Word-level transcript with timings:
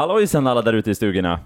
Hallojsen 0.00 0.46
alla 0.46 0.62
där 0.62 0.72
ute 0.72 0.90
i 0.90 0.94
stugorna! 0.94 1.40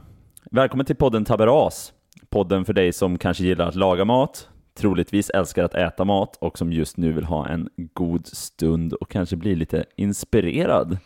Välkommen 0.51 0.87
till 0.87 0.97
podden 0.97 1.25
Taberas. 1.25 1.93
Podden 2.29 2.65
för 2.65 2.73
dig 2.73 2.93
som 2.93 3.19
kanske 3.19 3.45
gillar 3.45 3.69
att 3.69 3.75
laga 3.75 4.05
mat, 4.05 4.49
troligtvis 4.79 5.31
älskar 5.31 5.65
att 5.65 5.75
äta 5.75 6.05
mat 6.05 6.37
och 6.37 6.59
som 6.59 6.73
just 6.73 6.97
nu 6.97 7.13
vill 7.13 7.25
ha 7.25 7.49
en 7.49 7.69
god 7.77 8.27
stund 8.27 8.93
och 8.93 9.11
kanske 9.11 9.37
bli 9.37 9.55
lite 9.55 9.85
inspirerad. 9.97 10.99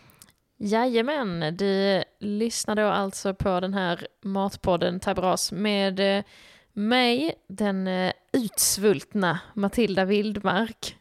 Jajamän, 0.58 1.56
du 1.56 2.02
lyssnar 2.20 2.76
då 2.76 2.86
alltså 2.86 3.34
på 3.34 3.60
den 3.60 3.74
här 3.74 4.06
matpodden 4.24 5.00
Taberas 5.00 5.52
med 5.52 6.18
eh, 6.18 6.24
mig, 6.72 7.34
den 7.48 7.86
eh, 7.86 8.12
utsvultna 8.32 9.40
Matilda 9.54 10.04
Vildmark. 10.04 10.96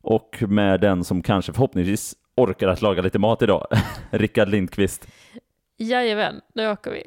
Och 0.00 0.42
med 0.48 0.80
den 0.80 1.04
som 1.04 1.22
kanske 1.22 1.52
förhoppningsvis 1.52 2.14
orkar 2.36 2.68
att 2.68 2.82
laga 2.82 3.02
lite 3.02 3.18
mat 3.18 3.42
idag, 3.42 3.66
Rickard 4.10 4.48
Lindqvist. 4.48 5.08
Jajamän, 5.78 6.40
nu 6.54 6.70
åker 6.70 6.90
vi. 6.90 7.02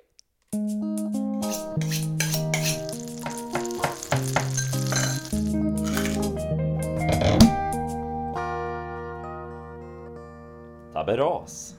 Taberas. 10.94 11.75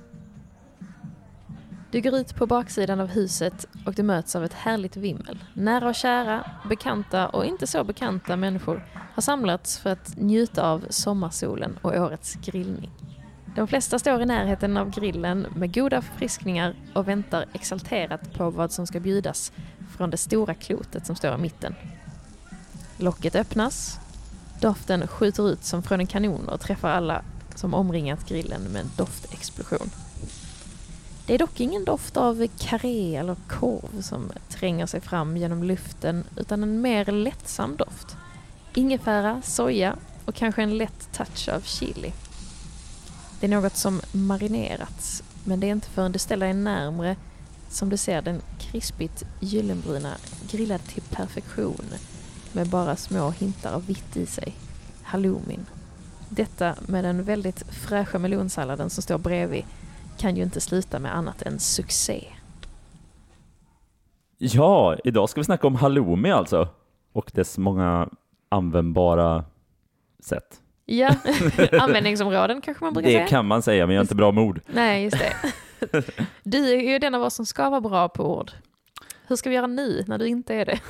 Du 1.90 2.00
går 2.00 2.14
ut 2.14 2.36
på 2.36 2.46
baksidan 2.46 3.00
av 3.00 3.06
huset 3.06 3.66
och 3.86 3.94
du 3.94 4.02
möts 4.02 4.36
av 4.36 4.44
ett 4.44 4.52
härligt 4.52 4.96
vimmel. 4.96 5.44
Nära 5.54 5.88
och 5.88 5.94
kära, 5.94 6.50
bekanta 6.68 7.28
och 7.28 7.44
inte 7.44 7.66
så 7.66 7.84
bekanta 7.84 8.36
människor 8.36 8.82
har 9.14 9.22
samlats 9.22 9.78
för 9.78 9.90
att 9.90 10.16
njuta 10.16 10.70
av 10.70 10.86
sommarsolen 10.90 11.78
och 11.82 11.96
årets 11.96 12.34
grillning. 12.34 12.90
De 13.54 13.68
flesta 13.68 13.98
står 13.98 14.22
i 14.22 14.26
närheten 14.26 14.76
av 14.76 14.90
grillen 14.90 15.46
med 15.56 15.74
goda 15.74 16.02
förfriskningar 16.02 16.74
och 16.94 17.08
väntar 17.08 17.44
exalterat 17.52 18.32
på 18.34 18.50
vad 18.50 18.72
som 18.72 18.86
ska 18.86 19.00
bjudas 19.00 19.52
från 19.96 20.10
det 20.10 20.16
stora 20.16 20.54
klotet 20.54 21.06
som 21.06 21.16
står 21.16 21.34
i 21.34 21.38
mitten. 21.38 21.74
Locket 22.96 23.34
öppnas, 23.34 24.00
doften 24.60 25.06
skjuter 25.06 25.50
ut 25.50 25.64
som 25.64 25.82
från 25.82 26.00
en 26.00 26.06
kanon 26.06 26.48
och 26.48 26.60
träffar 26.60 26.90
alla 26.90 27.22
som 27.54 27.74
omringat 27.74 28.28
grillen 28.28 28.62
med 28.62 28.80
en 28.80 28.90
doftexplosion. 28.96 29.90
Det 31.26 31.34
är 31.34 31.38
dock 31.38 31.60
ingen 31.60 31.84
doft 31.84 32.16
av 32.16 32.46
karré 32.58 33.16
eller 33.16 33.36
korv 33.48 34.02
som 34.02 34.32
tränger 34.48 34.86
sig 34.86 35.00
fram 35.00 35.36
genom 35.36 35.62
luften 35.62 36.24
utan 36.36 36.62
en 36.62 36.80
mer 36.80 37.04
lättsam 37.04 37.76
doft. 37.76 38.16
Ingefära, 38.74 39.42
soja 39.42 39.96
och 40.24 40.34
kanske 40.34 40.62
en 40.62 40.78
lätt 40.78 41.12
touch 41.12 41.48
av 41.48 41.60
chili. 41.60 42.12
Det 43.40 43.46
är 43.46 43.50
något 43.50 43.76
som 43.76 44.00
marinerats 44.12 45.22
men 45.44 45.60
det 45.60 45.66
är 45.66 45.72
inte 45.72 45.88
förrän 45.88 46.12
du 46.12 46.18
ställer 46.18 46.46
dig 46.46 46.54
närmre 46.54 47.16
som 47.68 47.88
du 47.88 47.96
ser 47.96 48.22
den 48.22 48.40
krispigt 48.58 49.24
gyllenbruna 49.40 50.14
grillad 50.50 50.80
till 50.80 51.02
perfektion 51.02 51.84
med 52.52 52.68
bara 52.68 52.96
små 52.96 53.30
hintar 53.30 53.72
av 53.72 53.86
vitt 53.86 54.16
i 54.16 54.26
sig. 54.26 54.54
Halloumin. 55.02 55.66
Detta 56.28 56.74
med 56.86 57.04
den 57.04 57.24
väldigt 57.24 57.62
fräscha 57.62 58.18
melonsalladen 58.18 58.90
som 58.90 59.02
står 59.02 59.18
bredvid 59.18 59.64
kan 60.18 60.36
ju 60.36 60.42
inte 60.42 60.60
sluta 60.60 60.98
med 60.98 61.16
annat 61.16 61.42
än 61.42 61.58
succé. 61.58 62.24
Ja, 64.38 64.96
idag 65.04 65.28
ska 65.28 65.40
vi 65.40 65.44
snacka 65.44 65.66
om 65.66 65.74
halloumi 65.74 66.30
alltså 66.30 66.68
och 67.12 67.30
dess 67.34 67.58
många 67.58 68.08
användbara 68.48 69.44
sätt. 70.20 70.60
Ja, 70.92 71.14
användningsområden 71.80 72.60
kanske 72.60 72.84
man 72.84 72.92
brukar 72.92 73.10
Det 73.10 73.16
säga. 73.16 73.26
kan 73.26 73.46
man 73.46 73.62
säga, 73.62 73.86
men 73.86 73.94
jag 73.96 74.00
är 74.00 74.04
inte 74.04 74.14
bra 74.14 74.32
med 74.32 74.44
ord. 74.44 74.60
Nej, 74.66 75.04
just 75.04 75.18
det. 75.18 75.32
Du 76.42 76.68
är 76.70 76.80
ju 76.92 76.98
den 76.98 77.14
av 77.14 77.22
oss 77.22 77.34
som 77.34 77.46
ska 77.46 77.70
vara 77.70 77.80
bra 77.80 78.08
på 78.08 78.38
ord. 78.38 78.50
Hur 79.26 79.36
ska 79.36 79.50
vi 79.50 79.56
göra 79.56 79.66
nu 79.66 80.04
när 80.06 80.18
du 80.18 80.26
inte 80.26 80.54
är 80.54 80.64
det? 80.66 80.80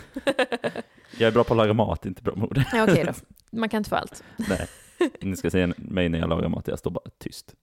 Jag 1.18 1.28
är 1.28 1.32
bra 1.32 1.44
på 1.44 1.54
att 1.54 1.56
laga 1.56 1.72
mat, 1.72 2.06
inte 2.06 2.22
bra 2.22 2.34
med 2.34 2.44
ord. 2.44 2.62
Ja, 2.72 2.82
Okej 2.84 3.04
då, 3.06 3.12
man 3.58 3.68
kan 3.68 3.78
inte 3.78 3.90
få 3.90 3.96
allt. 3.96 4.22
Nej, 4.36 4.66
ni 5.20 5.36
ska 5.36 5.50
se 5.50 5.66
mig 5.76 6.08
när 6.08 6.18
jag 6.18 6.28
lagar 6.28 6.48
mat, 6.48 6.68
jag 6.68 6.78
står 6.78 6.90
bara 6.90 7.04
tyst. 7.18 7.54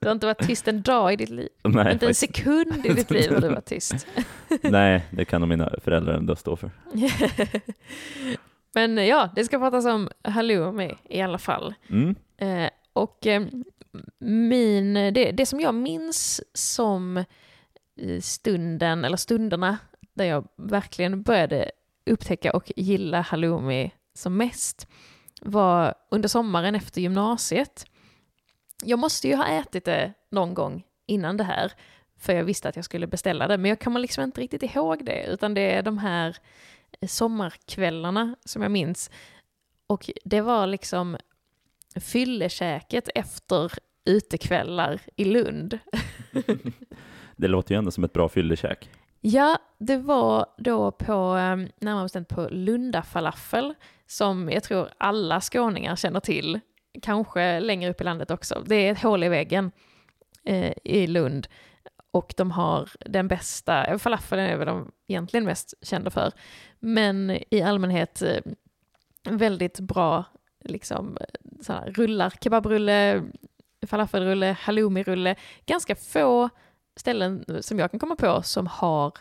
Du 0.00 0.08
har 0.08 0.12
inte 0.12 0.26
varit 0.26 0.46
tyst 0.46 0.68
en 0.68 0.82
dag 0.82 1.12
i 1.12 1.16
ditt 1.16 1.30
liv. 1.30 1.48
Nej, 1.64 1.92
inte 1.92 2.06
en 2.06 2.14
faktiskt. 2.14 2.20
sekund 2.20 2.86
i 2.86 2.92
ditt 2.92 3.10
liv 3.10 3.32
har 3.32 3.40
du 3.40 3.48
varit 3.48 3.64
tyst. 3.64 4.06
Nej, 4.62 5.06
det 5.10 5.24
kan 5.24 5.40
nog 5.40 5.48
mina 5.48 5.72
föräldrar 5.84 6.14
ändå 6.14 6.36
stå 6.36 6.56
för. 6.56 6.70
Men 8.74 9.06
ja, 9.06 9.30
det 9.34 9.44
ska 9.44 9.58
pratas 9.58 9.86
om 9.86 10.08
halloumi 10.22 10.94
i 11.08 11.20
alla 11.20 11.38
fall. 11.38 11.74
Mm. 11.90 12.14
Eh, 12.36 12.70
och 12.92 13.26
eh, 13.26 13.42
min, 14.18 14.94
det, 14.94 15.32
det 15.32 15.46
som 15.46 15.60
jag 15.60 15.74
minns 15.74 16.40
som 16.54 17.16
eh, 17.16 18.20
stunden, 18.20 19.04
eller 19.04 19.16
stunderna, 19.16 19.78
där 20.14 20.24
jag 20.24 20.48
verkligen 20.56 21.22
började 21.22 21.70
upptäcka 22.06 22.52
och 22.52 22.72
gilla 22.76 23.20
halloumi 23.20 23.90
som 24.14 24.36
mest, 24.36 24.88
var 25.40 25.94
under 26.10 26.28
sommaren 26.28 26.74
efter 26.74 27.00
gymnasiet. 27.00 27.86
Jag 28.84 28.98
måste 28.98 29.28
ju 29.28 29.34
ha 29.34 29.46
ätit 29.46 29.84
det 29.84 30.12
någon 30.30 30.54
gång 30.54 30.84
innan 31.06 31.36
det 31.36 31.44
här, 31.44 31.72
för 32.18 32.32
jag 32.32 32.44
visste 32.44 32.68
att 32.68 32.76
jag 32.76 32.84
skulle 32.84 33.06
beställa 33.06 33.48
det, 33.48 33.58
men 33.58 33.68
jag 33.68 33.80
kommer 33.80 34.00
liksom 34.00 34.24
inte 34.24 34.40
riktigt 34.40 34.62
ihåg 34.62 35.04
det, 35.04 35.26
utan 35.26 35.54
det 35.54 35.60
är 35.60 35.82
de 35.82 35.98
här 35.98 36.28
eh, 36.28 36.34
sommarkvällarna 37.06 38.36
som 38.44 38.62
jag 38.62 38.70
minns. 38.70 39.10
Och 39.86 40.10
det 40.24 40.40
var 40.40 40.66
liksom 40.66 41.16
fyllekäket 42.00 43.08
efter 43.14 43.72
utekvällar 44.04 45.00
i 45.16 45.24
Lund. 45.24 45.78
Det 47.36 47.48
låter 47.48 47.74
ju 47.74 47.78
ändå 47.78 47.90
som 47.90 48.04
ett 48.04 48.12
bra 48.12 48.28
fyllekäk. 48.28 48.90
Ja, 49.20 49.58
det 49.78 49.96
var 49.96 50.46
då 50.58 50.90
på, 50.90 51.36
eh, 51.36 51.56
närmare 51.80 52.04
bestämt 52.04 52.28
på 52.28 52.48
Lunda 52.50 53.02
falafel, 53.02 53.74
som 54.06 54.50
jag 54.50 54.62
tror 54.62 54.88
alla 54.98 55.40
skåningar 55.40 55.96
känner 55.96 56.20
till, 56.20 56.60
kanske 57.02 57.60
längre 57.60 57.90
upp 57.90 58.00
i 58.00 58.04
landet 58.04 58.30
också. 58.30 58.62
Det 58.66 58.74
är 58.74 58.92
ett 58.92 59.02
hål 59.02 59.24
i 59.24 59.28
väggen 59.28 59.70
eh, 60.44 60.72
i 60.84 61.06
Lund 61.06 61.46
och 62.12 62.34
de 62.36 62.50
har 62.50 62.88
den 63.00 63.28
bästa, 63.28 63.98
falafeln 63.98 64.42
är 64.42 64.56
väl 64.56 64.66
de 64.66 64.92
egentligen 65.06 65.44
mest 65.44 65.74
kända 65.82 66.10
för, 66.10 66.32
men 66.78 67.38
i 67.50 67.62
allmänhet 67.62 68.22
eh, 68.22 68.40
väldigt 69.24 69.80
bra 69.80 70.24
liksom 70.64 71.16
eh, 71.20 71.62
sådana 71.62 71.86
rullar, 71.86 72.32
kebabrulle, 72.40 73.22
falafelrulle, 73.86 74.56
halloumirulle, 74.60 75.36
ganska 75.66 75.96
få 75.96 76.48
ställen 76.96 77.44
som 77.60 77.78
jag 77.78 77.90
kan 77.90 78.00
komma 78.00 78.16
på 78.16 78.42
som 78.42 78.66
har 78.66 79.12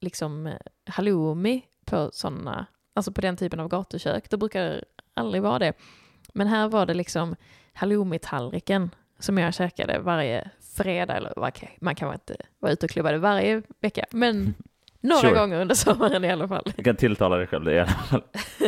liksom 0.00 0.46
eh, 0.46 0.56
halloumi 0.86 1.62
på 1.84 2.10
sådana, 2.12 2.66
alltså 2.94 3.12
på 3.12 3.20
den 3.20 3.36
typen 3.36 3.60
av 3.60 3.68
gatukök. 3.68 4.30
Det 4.30 4.36
brukar 4.36 4.84
aldrig 5.14 5.42
vara 5.42 5.58
det. 5.58 5.72
Men 6.34 6.46
här 6.46 6.68
var 6.68 6.86
det 6.86 6.94
liksom 6.94 7.36
halloumitallriken 7.72 8.90
som 9.18 9.38
jag 9.38 9.54
käkade 9.54 9.98
varje 9.98 10.50
fredag, 10.74 11.16
eller 11.16 11.32
okej, 11.36 11.76
man 11.80 11.94
kan 11.94 12.12
inte 12.12 12.36
vara 12.60 12.72
ute 12.72 12.86
och 12.86 12.90
klubba 12.90 13.12
det 13.12 13.18
varje 13.18 13.62
vecka, 13.80 14.04
men 14.10 14.54
några 15.00 15.20
Sure. 15.20 15.34
gånger 15.38 15.60
under 15.60 15.74
sommaren 15.74 16.24
i 16.24 16.30
alla 16.30 16.48
fall. 16.48 16.72
Jag 16.76 16.84
kan 16.84 16.96
tilltala 16.96 17.36
dig 17.36 17.46
själv 17.46 17.64
det 17.64 17.72
i 17.74 17.78
alla 17.78 17.88
fall. 17.90 18.22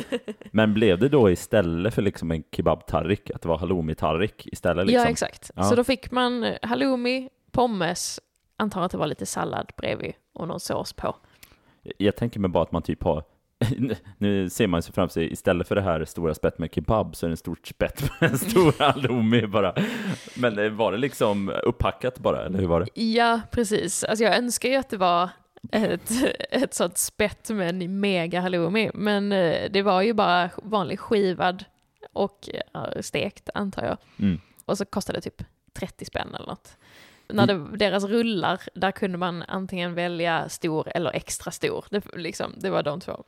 Men 0.51 0.75
blev 0.75 0.99
det 0.99 1.09
då 1.09 1.31
istället 1.31 1.95
för 1.95 2.03
liksom 2.03 2.31
en 2.31 2.43
kebabtarrik, 2.53 3.31
att 3.31 3.43
det 3.43 3.49
var 3.49 3.59
halloumi-tarrik 3.59 4.47
istället? 4.53 4.87
Liksom? 4.87 5.03
Ja, 5.05 5.11
exakt. 5.11 5.51
Ja. 5.57 5.63
Så 5.63 5.75
då 5.75 5.85
fick 5.85 6.11
man 6.11 6.45
eh, 6.45 6.57
halloumi, 6.63 7.29
pommes, 7.53 8.21
antar 8.57 8.83
att 8.83 8.91
det 8.93 8.99
var 8.99 9.07
lite 9.07 9.27
sallad 9.27 9.71
bredvid 9.77 10.13
och 10.35 10.49
någon 10.49 10.61
sås 10.61 10.93
på. 10.93 11.17
Jag 11.99 12.17
tänker 12.17 12.41
mig 12.41 12.51
bara 12.51 12.63
att 12.63 12.73
man 12.73 12.83
typ 12.83 13.03
har 13.03 13.25
nu 14.19 14.51
ser 14.51 14.67
man 14.67 14.83
sig 14.83 14.95
framför 14.95 15.13
sig, 15.13 15.33
istället 15.33 15.69
för 15.69 15.75
det 15.75 15.83
här 15.83 16.05
stora 16.05 16.35
spett 16.35 16.59
med 16.59 16.75
kebab 16.75 17.17
så 17.17 17.27
är 17.27 17.29
det 17.29 17.33
en 17.33 17.37
stort 17.37 17.67
spett 17.67 18.11
med 18.21 18.31
en 18.31 18.39
stor 18.39 18.75
halloumi 18.79 19.47
bara. 19.47 19.75
Men 20.37 20.59
eh, 20.59 20.71
var 20.71 20.93
det 20.93 20.99
liksom 20.99 21.53
upphackat 21.63 22.19
bara, 22.19 22.45
eller 22.45 22.59
hur 22.59 22.67
var 22.67 22.81
det? 22.81 23.03
Ja, 23.03 23.41
precis. 23.51 24.05
Alltså 24.05 24.25
jag 24.25 24.37
önskar 24.37 24.69
ju 24.69 24.77
att 24.77 24.91
det 24.91 24.97
var 24.97 25.29
ett, 25.73 26.11
ett 26.51 26.75
sånt 26.75 26.99
spett 26.99 27.51
med 27.51 27.69
en 27.69 28.01
mega 28.01 28.41
halloumi, 28.41 28.91
men 28.95 29.33
eh, 29.33 29.71
det 29.71 29.83
var 29.83 30.03
ju 30.03 30.13
bara 30.13 30.51
vanlig 30.63 31.01
skivad 31.01 31.65
och 32.13 32.49
eh, 32.75 33.01
stekt 33.01 33.51
antar 33.55 33.85
jag. 33.85 33.97
Mm. 34.19 34.41
Och 34.65 34.79
så 34.79 34.85
kostade 34.85 35.19
det 35.19 35.23
typ 35.23 35.43
30 35.73 36.05
spänn 36.05 36.35
eller 36.35 36.47
något. 36.47 36.77
När 37.29 37.47
det, 37.47 37.77
deras 37.77 38.05
rullar, 38.05 38.61
där 38.75 38.91
kunde 38.91 39.19
man 39.19 39.43
antingen 39.43 39.95
välja 39.95 40.49
stor 40.49 40.89
eller 40.95 41.11
extra 41.11 41.51
stor. 41.51 41.85
Det, 41.91 42.17
liksom, 42.17 42.55
det 42.57 42.71
var 42.71 42.83
de 42.83 43.01
två. 43.01 43.25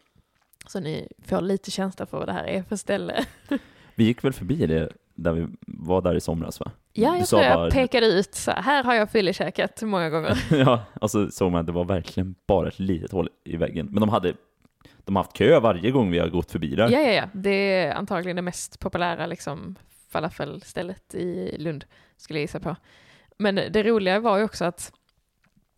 Så 0.67 0.81
ni 0.81 1.09
får 1.27 1.41
lite 1.41 1.71
känsla 1.71 2.07
för 2.07 2.19
vad 2.19 2.29
det 2.29 2.33
här 2.33 2.45
är 2.45 2.63
för 2.63 2.77
ställe. 2.77 3.25
Vi 3.95 4.05
gick 4.05 4.25
väl 4.25 4.33
förbi 4.33 4.67
det 4.67 4.89
där 5.15 5.33
vi 5.33 5.47
var 5.67 6.03
där 6.03 6.15
i 6.15 6.21
somras 6.21 6.61
va? 6.61 6.71
Ja, 6.93 7.19
jag 7.19 7.27
tror 7.29 7.43
jag 7.43 7.55
bara- 7.59 7.71
pekade 7.71 8.07
ut 8.07 8.35
så 8.35 8.51
här, 8.51 8.63
här 8.63 8.85
har 8.85 8.95
jag 8.95 9.11
fyllekäkat 9.11 9.83
många 9.83 10.11
gånger. 10.11 10.45
ja, 10.51 10.83
och 11.01 11.11
så 11.11 11.31
såg 11.31 11.53
man 11.53 11.61
att 11.61 11.67
det 11.67 11.73
var 11.73 11.85
verkligen 11.85 12.35
bara 12.47 12.69
ett 12.69 12.79
litet 12.79 13.13
hål 13.13 13.29
i 13.45 13.57
väggen. 13.57 13.89
Men 13.91 14.01
de 14.01 14.09
hade 14.09 14.35
de 15.05 15.17
har 15.17 15.23
haft 15.23 15.37
kö 15.37 15.61
varje 15.61 15.91
gång 15.91 16.11
vi 16.11 16.19
har 16.19 16.29
gått 16.29 16.51
förbi 16.51 16.75
där. 16.75 16.89
Ja, 16.91 17.01
ja, 17.01 17.13
ja. 17.13 17.25
Det 17.33 17.51
är 17.51 17.95
antagligen 17.95 18.37
det 18.37 18.43
mest 18.43 18.81
populära 18.81 19.27
liksom, 19.27 19.77
falafelstället 20.09 21.15
i 21.15 21.57
Lund, 21.59 21.85
skulle 22.17 22.39
jag 22.39 22.43
gissa 22.43 22.61
på. 22.61 22.77
Men 23.39 23.55
det 23.55 23.83
roliga 23.83 24.21
var 24.21 24.39
ju 24.39 24.45
också 24.45 24.65
att 24.65 24.93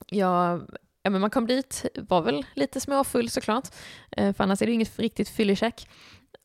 jag, 0.07 0.63
ja, 1.03 1.11
men 1.11 1.21
man 1.21 1.31
kom 1.31 1.47
dit, 1.47 1.87
var 1.95 2.23
väl 2.23 2.47
lite 2.55 2.81
småfull 2.81 3.31
såklart, 3.31 3.69
eh, 4.11 4.33
för 4.33 4.45
annars 4.45 4.63
är 4.63 4.67
det 4.67 4.73
inget 4.73 4.99
riktigt 4.99 5.29
fyllekäk, 5.29 5.89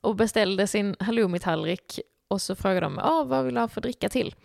och 0.01 0.15
beställde 0.15 0.67
sin 0.67 0.95
halloumi-tallrik 0.99 1.99
och 2.27 2.41
så 2.41 2.55
frågade 2.55 2.79
de, 2.79 2.99
ah, 2.99 3.23
vad 3.23 3.45
vill 3.45 3.53
du 3.53 3.61
ha 3.61 3.67
för 3.67 3.81
dricka 3.81 4.09
till? 4.09 4.35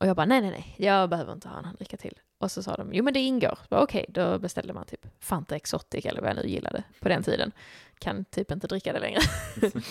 Och 0.00 0.06
jag 0.06 0.16
bara, 0.16 0.26
nej, 0.26 0.40
nej, 0.40 0.50
nej, 0.50 0.74
jag 0.78 1.10
behöver 1.10 1.32
inte 1.32 1.48
ha 1.48 1.58
en 1.58 1.74
dricka 1.76 1.96
till. 1.96 2.18
Och 2.38 2.50
så 2.50 2.62
sa 2.62 2.76
de, 2.76 2.94
jo 2.94 3.04
men 3.04 3.14
det 3.14 3.20
ingår. 3.20 3.58
Okej, 3.68 3.82
okay, 3.82 4.04
då 4.08 4.38
beställde 4.38 4.72
man 4.72 4.84
typ 4.86 5.06
Fanta 5.20 5.56
Exotic 5.56 6.06
eller 6.06 6.20
vad 6.20 6.30
jag 6.30 6.36
nu 6.36 6.48
gillade 6.48 6.82
på 7.00 7.08
den 7.08 7.22
tiden. 7.22 7.52
Kan 7.98 8.24
typ 8.24 8.50
inte 8.50 8.66
dricka 8.66 8.92
det 8.92 8.98
längre. 8.98 9.20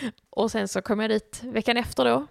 och 0.30 0.50
sen 0.50 0.68
så 0.68 0.82
kom 0.82 1.00
jag 1.00 1.10
dit 1.10 1.40
veckan 1.44 1.76
efter 1.76 2.04
då. 2.04 2.26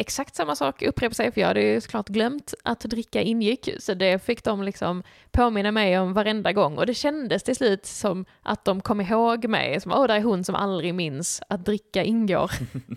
Exakt 0.00 0.36
samma 0.36 0.56
sak 0.56 0.82
upprepade 0.82 1.14
sig, 1.14 1.32
för 1.32 1.40
jag 1.40 1.48
hade 1.48 1.62
ju 1.62 1.80
såklart 1.80 2.08
glömt 2.08 2.54
att 2.62 2.80
dricka 2.80 3.22
ingick. 3.22 3.68
Så 3.78 3.94
det 3.94 4.24
fick 4.24 4.44
de 4.44 4.62
liksom 4.62 5.02
påminna 5.30 5.72
mig 5.72 5.98
om 5.98 6.12
varenda 6.12 6.52
gång. 6.52 6.78
Och 6.78 6.86
det 6.86 6.94
kändes 6.94 7.42
till 7.42 7.56
slut 7.56 7.86
som 7.86 8.24
att 8.42 8.64
de 8.64 8.80
kom 8.80 9.00
ihåg 9.00 9.48
mig. 9.48 9.80
Som, 9.80 9.92
åh, 9.92 10.06
där 10.06 10.14
är 10.14 10.22
hon 10.22 10.44
som 10.44 10.54
aldrig 10.54 10.94
minns 10.94 11.42
att 11.48 11.64
dricka 11.64 12.04
ingår. 12.04 12.50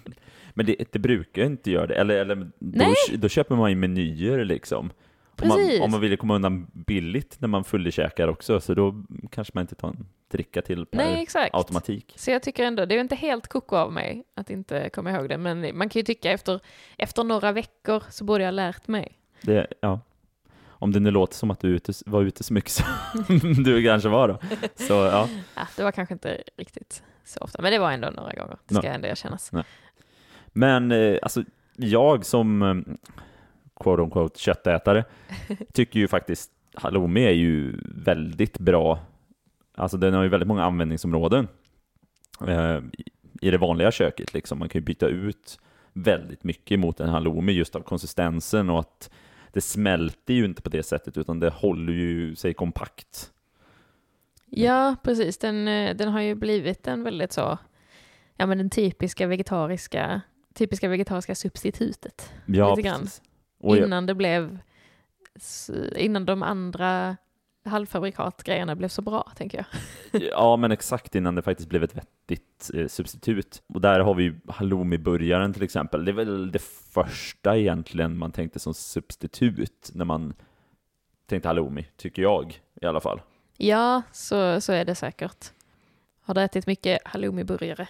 Men 0.54 0.66
det, 0.66 0.76
det 0.92 1.00
brukar 1.00 1.44
inte 1.44 1.72
göra 1.72 1.88
det, 1.88 1.96
eller, 1.96 2.16
eller 2.16 2.52
då, 2.60 2.94
då, 3.18 3.30
köper 3.30 3.56
man 3.56 3.70
ju 3.70 3.76
menyer 3.76 4.46
liksom. 4.46 4.92
Om 5.42 5.48
man, 5.48 5.82
om 5.82 5.92
man 5.92 6.02
vill 6.02 6.18
komma 6.18 6.36
undan 6.36 6.68
billigt 6.74 7.36
när 7.40 7.48
man 7.48 7.64
fullkäkar 7.64 8.28
också, 8.28 8.62
så 8.62 8.74
då 8.74 9.04
kanske 9.32 9.52
man 9.56 9.62
inte 9.62 9.76
tar 9.76 9.88
en 9.88 10.06
dricka 10.34 10.62
till 10.62 10.86
per 10.86 10.98
Nej, 10.98 11.22
exakt. 11.22 11.56
automatik. 11.56 12.14
Så 12.16 12.32
jag 12.32 12.44
tycker 12.44 12.64
ändå, 12.64 12.86
det 12.86 12.96
är 12.96 13.00
inte 13.00 13.16
helt 13.16 13.48
koko 13.48 13.76
av 13.76 13.94
mig 13.94 14.24
att 14.36 14.50
inte 14.50 14.90
komma 14.90 15.12
ihåg 15.12 15.30
det, 15.30 15.38
men 15.38 15.78
man 15.78 15.90
kan 15.90 16.00
ju 16.00 16.04
tycka 16.04 16.32
efter, 16.32 16.60
efter 16.98 17.24
några 17.24 17.52
veckor 17.52 18.04
så 18.10 18.24
borde 18.24 18.44
jag 18.44 18.48
ha 18.48 18.52
lärt 18.52 18.88
mig. 18.88 19.20
Det, 19.42 19.68
ja. 19.80 20.00
Om 20.66 20.92
det 20.92 21.00
nu 21.00 21.12
låter 21.12 21.36
som 21.36 21.52
att 21.52 21.60
du 21.60 21.68
ute, 21.68 21.94
var 22.06 22.22
ute 22.22 22.44
så 22.44 22.54
mycket 22.54 22.72
som 22.72 22.86
du 23.64 23.84
kanske 23.84 24.10
var 24.10 24.28
då. 24.28 24.40
Så, 24.76 24.94
ja. 24.94 25.30
ja. 25.56 25.68
Det 25.78 25.84
var 25.84 25.92
kanske 25.92 26.14
inte 26.14 26.44
riktigt 26.58 27.04
så 27.24 27.40
ofta, 27.40 27.62
men 27.62 27.72
det 27.72 27.80
var 27.80 27.92
ändå 27.92 28.10
några 28.10 28.34
gånger, 28.34 28.58
det 28.68 28.76
ska 28.76 28.90
no. 28.90 28.94
ändå 28.94 29.08
erkännas. 29.08 29.52
Nej. 29.52 29.64
Men 30.48 30.92
eh, 30.92 31.18
alltså, 31.22 31.44
jag 31.76 32.26
som 32.26 32.62
eh, 32.62 32.96
quote 33.84 34.02
on 34.02 34.12
quote 34.12 34.40
köttätare 34.40 35.06
tycker 35.74 36.00
ju 36.00 36.08
faktiskt 36.08 36.52
halloumi 36.74 37.26
är 37.26 37.32
ju 37.32 37.80
väldigt 37.86 38.60
bra. 38.60 39.00
Alltså 39.76 39.98
den 39.98 40.14
har 40.14 40.24
ju 40.24 40.30
väldigt 40.30 40.48
många 40.48 40.64
användningsområden 40.64 41.48
eh, 42.48 42.80
i 43.42 43.52
det 43.52 43.58
vanliga 43.58 43.92
köket. 43.92 44.34
Liksom. 44.34 44.60
Man 44.60 44.70
kan 44.70 44.80
ju 44.80 44.86
byta 44.86 45.08
ut 45.08 45.60
väldigt 45.94 46.44
mycket 46.44 46.80
mot 46.80 47.00
en 47.00 47.10
halloumi 47.10 47.52
just 47.52 47.76
av 47.76 47.82
konsistensen 47.82 48.70
och 48.70 48.80
att 48.80 49.10
det 49.52 49.62
smälter 49.62 50.34
ju 50.34 50.46
inte 50.46 50.62
på 50.62 50.70
det 50.70 50.84
sättet 50.84 51.18
utan 51.18 51.40
det 51.40 51.50
håller 51.50 51.94
ju 51.94 52.36
sig 52.36 52.54
kompakt. 52.54 53.32
Ja, 54.46 54.96
precis. 55.04 55.38
Den, 55.38 55.68
eh, 55.68 55.96
den 55.96 56.10
har 56.10 56.22
ju 56.22 56.36
blivit 56.36 56.88
en 56.88 57.04
väldigt 57.04 57.32
så, 57.32 57.58
ja 58.38 58.46
men 58.46 58.58
den 58.58 58.70
typiska 58.70 59.28
vegetariska 59.28 60.22
typiska 60.54 60.88
vegetariska 60.88 61.36
substitutet. 61.36 62.34
Ja, 62.46 62.76
grann. 62.76 63.08
Innan 63.64 64.06
det 64.06 64.16
blev, 64.16 64.60
innan 65.96 66.26
de 66.26 66.44
andra 66.44 67.18
halvfabrikatgrejerna 67.66 68.76
blev 68.76 68.88
så 68.88 69.02
bra, 69.02 69.32
tänker 69.36 69.58
jag. 69.58 70.22
ja, 70.32 70.56
men 70.56 70.72
exakt 70.72 71.16
innan 71.16 71.36
det 71.36 71.42
faktiskt 71.42 71.70
blev 71.70 71.84
ett 71.84 71.96
vettigt 71.96 72.72
eh, 72.74 72.88
substitut. 72.88 73.64
Och 73.68 73.82
där 73.82 74.00
har 74.00 74.14
vi 74.14 74.24
ju 74.24 74.40
halloumi-burgaren 74.48 75.54
till 75.54 75.64
exempel. 75.64 76.06
Det 76.06 76.12
är 76.12 76.14
väl 76.14 76.52
det 76.52 76.62
första 76.94 77.58
egentligen 77.58 78.18
man 78.18 78.32
tänkte 78.32 78.60
som 78.60 78.74
substitut 78.74 79.92
när 79.94 80.06
man 80.06 80.34
tänkte 81.26 81.50
halloumi, 81.50 81.88
tycker 81.98 82.22
jag 82.22 82.62
i 82.82 82.86
alla 82.86 83.00
fall. 83.00 83.22
Ja, 83.58 84.02
så, 84.12 84.62
så 84.62 84.74
är 84.74 84.86
det 84.86 84.96
säkert. 84.96 85.52
Har 86.22 86.34
du 86.34 86.42
ätit 86.42 86.68
mycket 86.68 87.04
halloumi-burgare? 87.06 87.88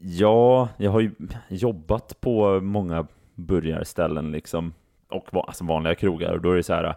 Ja, 0.00 0.68
jag 0.76 0.90
har 0.90 1.00
ju 1.00 1.10
jobbat 1.48 2.20
på 2.20 2.60
många 2.60 3.06
burgarställen 3.34 4.32
liksom, 4.32 4.74
och 5.08 5.48
alltså 5.48 5.64
vanliga 5.64 5.94
krogar, 5.94 6.32
och 6.32 6.40
då 6.40 6.52
är 6.52 6.56
det 6.56 6.62
så 6.62 6.74
här, 6.74 6.94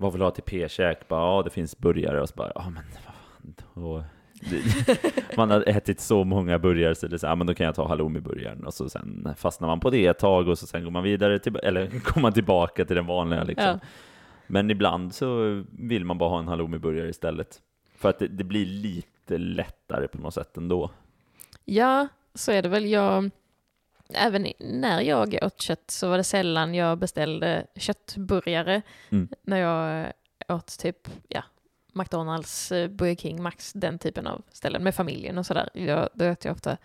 vad 0.00 0.12
vill 0.12 0.18
du 0.18 0.24
ha 0.24 0.30
till 0.30 0.42
p-käk? 0.42 0.98
Ja, 1.08 1.42
det 1.44 1.50
finns 1.50 1.78
burgare, 1.78 2.20
och 2.20 2.28
så 2.28 2.34
bara, 2.34 2.52
ja 2.54 2.64
men 2.64 2.84
vad 2.94 3.02
fan. 3.02 4.04
Man 5.36 5.50
har 5.50 5.68
ätit 5.68 6.00
så 6.00 6.24
många 6.24 6.58
burgare 6.58 6.94
så 6.94 7.06
det 7.06 7.16
är 7.16 7.18
så 7.18 7.26
ja, 7.26 7.34
men 7.34 7.46
då 7.46 7.54
kan 7.54 7.66
jag 7.66 7.74
ta 7.74 7.88
halloumi-burgaren 7.88 8.64
och 8.64 8.74
så 8.74 8.88
sen 8.88 9.28
fastnar 9.36 9.68
man 9.68 9.80
på 9.80 9.90
det 9.90 10.06
ett 10.06 10.18
tag 10.18 10.48
och 10.48 10.58
så 10.58 10.66
sen 10.66 10.84
går 10.84 10.90
man 10.90 11.02
vidare 11.02 11.38
till, 11.38 11.56
eller 11.56 11.86
går 12.14 12.20
man 12.20 12.32
tillbaka 12.32 12.84
till 12.84 12.96
den 12.96 13.06
vanliga 13.06 13.44
liksom. 13.44 13.66
Ja. 13.66 13.78
Men 14.46 14.70
ibland 14.70 15.14
så 15.14 15.62
vill 15.70 16.04
man 16.04 16.18
bara 16.18 16.30
ha 16.30 16.38
en 16.38 16.48
halloumi-burgare 16.48 17.08
istället. 17.08 17.60
För 17.96 18.08
att 18.08 18.18
det, 18.18 18.28
det, 18.28 18.44
blir 18.44 18.66
lite 18.66 19.38
lättare 19.38 20.08
på 20.08 20.18
något 20.18 20.34
sätt 20.34 20.56
ändå. 20.56 20.90
Ja, 21.64 22.08
så 22.34 22.52
är 22.52 22.62
det 22.62 22.68
väl. 22.68 22.86
Jag, 22.86 23.30
även 24.14 24.52
när 24.58 25.00
jag 25.00 25.38
åt 25.42 25.60
kött 25.60 25.90
så 25.90 26.08
var 26.08 26.16
det 26.16 26.24
sällan 26.24 26.74
jag 26.74 26.98
beställde 26.98 27.66
köttburgare. 27.76 28.82
Mm. 29.10 29.28
När 29.42 29.56
jag 29.56 30.12
åt 30.48 30.78
typ, 30.78 31.08
ja, 31.28 31.42
McDonalds, 31.92 32.68
Burger 32.68 33.16
King, 33.16 33.42
Max, 33.42 33.72
den 33.72 33.98
typen 33.98 34.26
av 34.26 34.42
ställen 34.52 34.82
med 34.82 34.94
familjen 34.94 35.38
och 35.38 35.46
sådär. 35.46 35.68
Jag, 35.74 36.08
då 36.14 36.30
åt 36.30 36.44
jag 36.44 36.52
ofta 36.52 36.76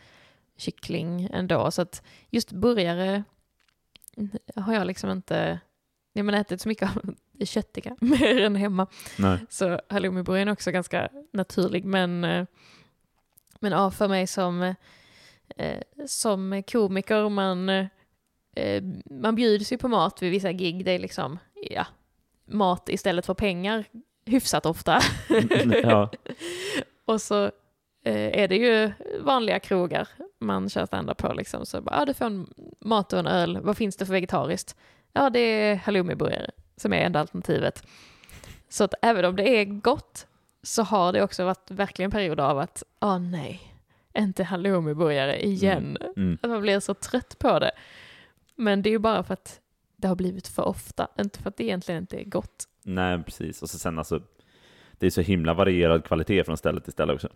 kyckling 0.58 1.30
ändå. 1.34 1.72
Så 1.72 1.82
att 1.82 2.04
just 2.30 2.52
burgare 2.52 3.24
har 4.56 4.74
jag 4.74 4.88
liksom 4.88 5.10
inte 5.10 5.60
jag 6.14 6.26
menar, 6.26 6.40
ätit 6.40 6.62
så 6.62 6.70
mycket 6.70 6.90
av 6.90 7.16
köttiga 7.46 7.96
mer 8.02 8.42
än 8.42 8.56
hemma. 8.56 8.88
Nej. 9.18 9.40
Så 9.50 9.80
halloumiburgaren 9.90 10.48
är 10.48 10.52
också 10.52 10.72
ganska 10.72 11.10
naturlig 11.32 11.86
men 11.86 12.24
eh, 12.24 12.46
men 13.60 13.72
ja, 13.72 13.92
för 13.92 14.08
mig 14.08 14.28
som, 14.28 14.76
eh, 15.58 15.82
som 16.08 16.64
komiker, 16.72 17.30
man, 17.30 17.70
eh, 17.70 18.84
man 19.06 19.36
bjuds 19.36 19.74
ju 19.74 19.78
på 19.78 19.88
mat 19.88 20.22
vid 20.22 20.32
vissa 20.32 20.52
gig. 20.52 20.86
Det 20.86 20.92
är 20.92 21.00
liksom, 21.00 21.40
ja, 21.70 21.86
mat 22.46 22.90
istället 22.90 23.26
för 23.26 23.34
pengar 23.34 23.86
hyfsat 24.26 24.66
ofta. 24.66 25.00
ja. 25.84 26.12
Och 27.06 27.22
så 27.22 27.44
eh, 28.06 28.40
är 28.42 28.48
det 28.48 28.56
ju 28.56 28.92
vanliga 29.20 29.60
krogar 29.60 30.08
man 30.40 30.70
kör 30.70 30.86
standard 30.86 31.18
på 31.18 31.34
liksom. 31.34 31.66
Så 31.66 31.82
bara, 31.82 32.00
ja, 32.00 32.06
du 32.06 32.14
får 32.14 32.26
en 32.26 32.54
mat 32.80 33.14
och 33.14 33.20
en 33.20 33.28
öl. 33.28 33.60
Vad 33.62 33.78
finns 33.78 33.96
det 33.96 34.06
för 34.06 34.14
vegetariskt? 34.14 34.76
Ja, 35.14 35.30
det 35.30 35.40
är 35.40 35.76
halloumiburgare 35.76 36.52
som 36.78 36.94
är 36.94 36.98
enda 36.98 37.20
alternativet. 37.20 37.84
Så 38.70 38.84
att 38.84 38.94
även 39.02 39.26
om 39.26 39.36
det 39.36 39.50
är 39.50 39.66
gott 39.66 40.28
så 40.64 40.84
har 40.84 41.14
det 41.14 41.24
också 41.24 41.46
varit 41.46 41.72
verkligen 41.72 42.12
perioder 42.12 42.44
av 42.44 42.60
att, 42.60 42.84
åh 43.02 43.16
oh, 43.16 43.20
nej, 43.20 43.75
inte 44.18 44.44
halloumiburgare 44.44 45.46
igen. 45.46 45.98
Mm. 46.02 46.14
Mm. 46.18 46.38
Att 46.42 46.50
man 46.50 46.62
blir 46.62 46.80
så 46.80 46.94
trött 46.94 47.40
på 47.40 47.60
det. 47.60 47.72
Men 48.56 48.82
det 48.82 48.90
är 48.90 48.92
ju 48.92 49.00
bara 49.00 49.24
för 49.24 49.34
att 49.34 49.60
det 49.98 50.08
har 50.08 50.16
blivit 50.16 50.48
för 50.48 50.64
ofta, 50.64 51.08
inte 51.20 51.40
för 51.40 51.50
att 51.50 51.58
det 51.58 51.64
egentligen 51.64 52.02
inte 52.02 52.22
är 52.22 52.24
gott. 52.24 52.66
Nej, 52.84 53.24
precis. 53.24 53.62
Och 53.62 53.70
så 53.70 53.80
sen 53.80 54.00
alltså, 54.00 54.22
det 54.92 55.06
är 55.06 55.10
så 55.12 55.22
himla 55.22 55.54
varierad 55.54 56.06
kvalitet 56.06 56.44
från 56.44 56.58
ställe 56.58 56.82
till 56.82 56.94
ställe 56.94 57.14
också. 57.14 57.30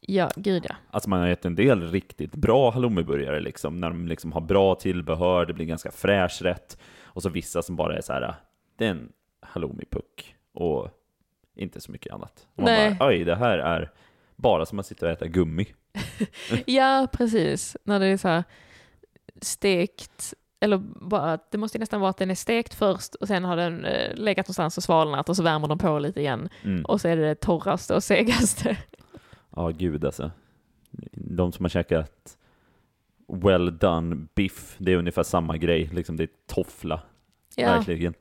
Ja, 0.00 0.30
gud 0.36 0.66
ja. 0.68 0.74
Alltså 0.90 1.10
man 1.10 1.20
har 1.20 1.28
gett 1.28 1.44
en 1.44 1.54
del 1.54 1.90
riktigt 1.90 2.34
bra 2.34 2.70
halloumiburgare 2.70 3.40
liksom, 3.40 3.80
när 3.80 3.90
de 3.90 4.08
liksom 4.08 4.32
har 4.32 4.40
bra 4.40 4.74
tillbehör, 4.74 5.46
det 5.46 5.52
blir 5.52 5.66
ganska 5.66 5.90
fräsch 5.90 6.42
rätt. 6.42 6.78
Och 7.02 7.22
så 7.22 7.28
vissa 7.28 7.62
som 7.62 7.76
bara 7.76 7.96
är 7.96 8.00
så 8.00 8.12
här, 8.12 8.34
det 8.76 8.86
är 8.86 8.90
en 8.90 9.12
halloumipuck 9.40 10.36
och 10.54 10.88
inte 11.56 11.80
så 11.80 11.92
mycket 11.92 12.12
annat. 12.12 12.46
Och 12.54 12.62
man 12.62 12.72
Nej. 12.72 12.96
bara, 12.98 13.08
oj, 13.08 13.24
det 13.24 13.36
här 13.36 13.58
är 13.58 13.90
bara 14.36 14.66
som 14.66 14.78
att 14.78 14.86
sitta 14.86 15.06
och 15.06 15.12
äta 15.12 15.26
gummi. 15.26 15.66
ja, 16.66 17.08
precis. 17.12 17.76
När 17.84 18.00
det 18.00 18.06
är 18.06 18.16
så 18.16 18.28
här 18.28 18.44
stekt, 19.42 20.34
eller 20.60 20.78
bara, 21.00 21.38
det 21.50 21.58
måste 21.58 21.78
nästan 21.78 22.00
vara 22.00 22.10
att 22.10 22.16
den 22.16 22.30
är 22.30 22.34
stekt 22.34 22.74
först 22.74 23.14
och 23.14 23.28
sen 23.28 23.44
har 23.44 23.56
den 23.56 23.84
eh, 23.84 24.14
legat 24.14 24.46
någonstans 24.46 24.76
och 24.76 24.82
svalnat 24.82 25.28
och 25.28 25.36
så 25.36 25.42
värmer 25.42 25.68
de 25.68 25.78
på 25.78 25.98
lite 25.98 26.20
igen. 26.20 26.48
Mm. 26.62 26.84
Och 26.84 27.00
så 27.00 27.08
är 27.08 27.16
det 27.16 27.28
det 27.28 27.34
torraste 27.34 27.94
och 27.94 28.04
segaste. 28.04 28.76
Ja, 29.56 29.68
gud 29.68 30.04
alltså. 30.04 30.30
De 31.12 31.52
som 31.52 31.64
har 31.64 31.70
käkat 31.70 32.36
well 33.28 33.78
done 33.78 34.26
biff, 34.34 34.74
det 34.78 34.92
är 34.92 34.96
ungefär 34.96 35.22
samma 35.22 35.56
grej. 35.56 35.90
Liksom 35.92 36.16
det 36.16 36.22
är 36.22 36.28
toffla. 36.46 37.02
Ja. 37.56 37.66
Verkligen. 37.66 38.14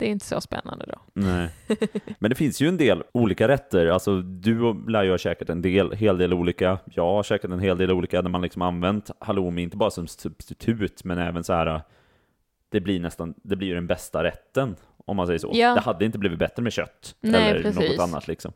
Det 0.00 0.06
är 0.06 0.10
inte 0.10 0.26
så 0.26 0.40
spännande 0.40 0.84
då. 0.88 0.98
Nej. 1.12 1.50
Men 2.18 2.28
det 2.30 2.34
finns 2.34 2.60
ju 2.60 2.68
en 2.68 2.76
del 2.76 3.02
olika 3.12 3.48
rätter. 3.48 3.86
Alltså, 3.86 4.22
du 4.22 4.86
lär 4.88 5.02
ju 5.02 5.10
ha 5.10 5.18
käkat 5.18 5.50
en 5.50 5.62
del, 5.62 5.92
hel 5.92 6.18
del 6.18 6.34
olika. 6.34 6.78
Jag 6.84 7.04
har 7.04 7.22
käkat 7.22 7.50
en 7.50 7.60
hel 7.60 7.78
del 7.78 7.92
olika 7.92 8.22
där 8.22 8.30
man 8.30 8.42
liksom 8.42 8.62
använt 8.62 9.10
halloumi, 9.18 9.62
inte 9.62 9.76
bara 9.76 9.90
som 9.90 10.06
substitut, 10.06 11.04
men 11.04 11.18
även 11.18 11.44
så 11.44 11.52
här. 11.52 11.82
Det 12.68 12.80
blir 12.80 13.00
nästan, 13.00 13.34
det 13.42 13.56
blir 13.56 13.68
ju 13.68 13.74
den 13.74 13.86
bästa 13.86 14.24
rätten, 14.24 14.76
om 15.04 15.16
man 15.16 15.26
säger 15.26 15.38
så. 15.38 15.50
Ja. 15.54 15.74
Det 15.74 15.80
hade 15.80 16.04
inte 16.04 16.18
blivit 16.18 16.38
bättre 16.38 16.62
med 16.62 16.72
kött. 16.72 17.16
Nej, 17.20 17.50
eller 17.50 17.62
precis. 17.62 17.90
något 17.90 18.08
annat 18.08 18.28
liksom. 18.28 18.52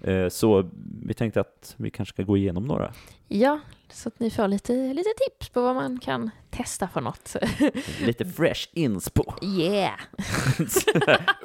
Eh, 0.00 0.28
så 0.28 0.70
vi 1.02 1.14
tänkte 1.14 1.40
att 1.40 1.74
vi 1.76 1.90
kanske 1.90 2.14
ska 2.14 2.22
gå 2.22 2.36
igenom 2.36 2.64
några. 2.64 2.92
Ja, 3.28 3.60
så 3.90 4.08
att 4.08 4.20
ni 4.20 4.30
får 4.30 4.48
lite, 4.48 4.72
lite 4.72 5.10
tips 5.16 5.48
på 5.48 5.62
vad 5.62 5.74
man 5.74 5.98
kan 5.98 6.30
testa 6.52 6.88
för 6.88 7.00
något. 7.00 7.36
Lite 8.00 8.24
fresh 8.24 8.68
inspo. 8.72 9.24
Yeah! 9.42 10.00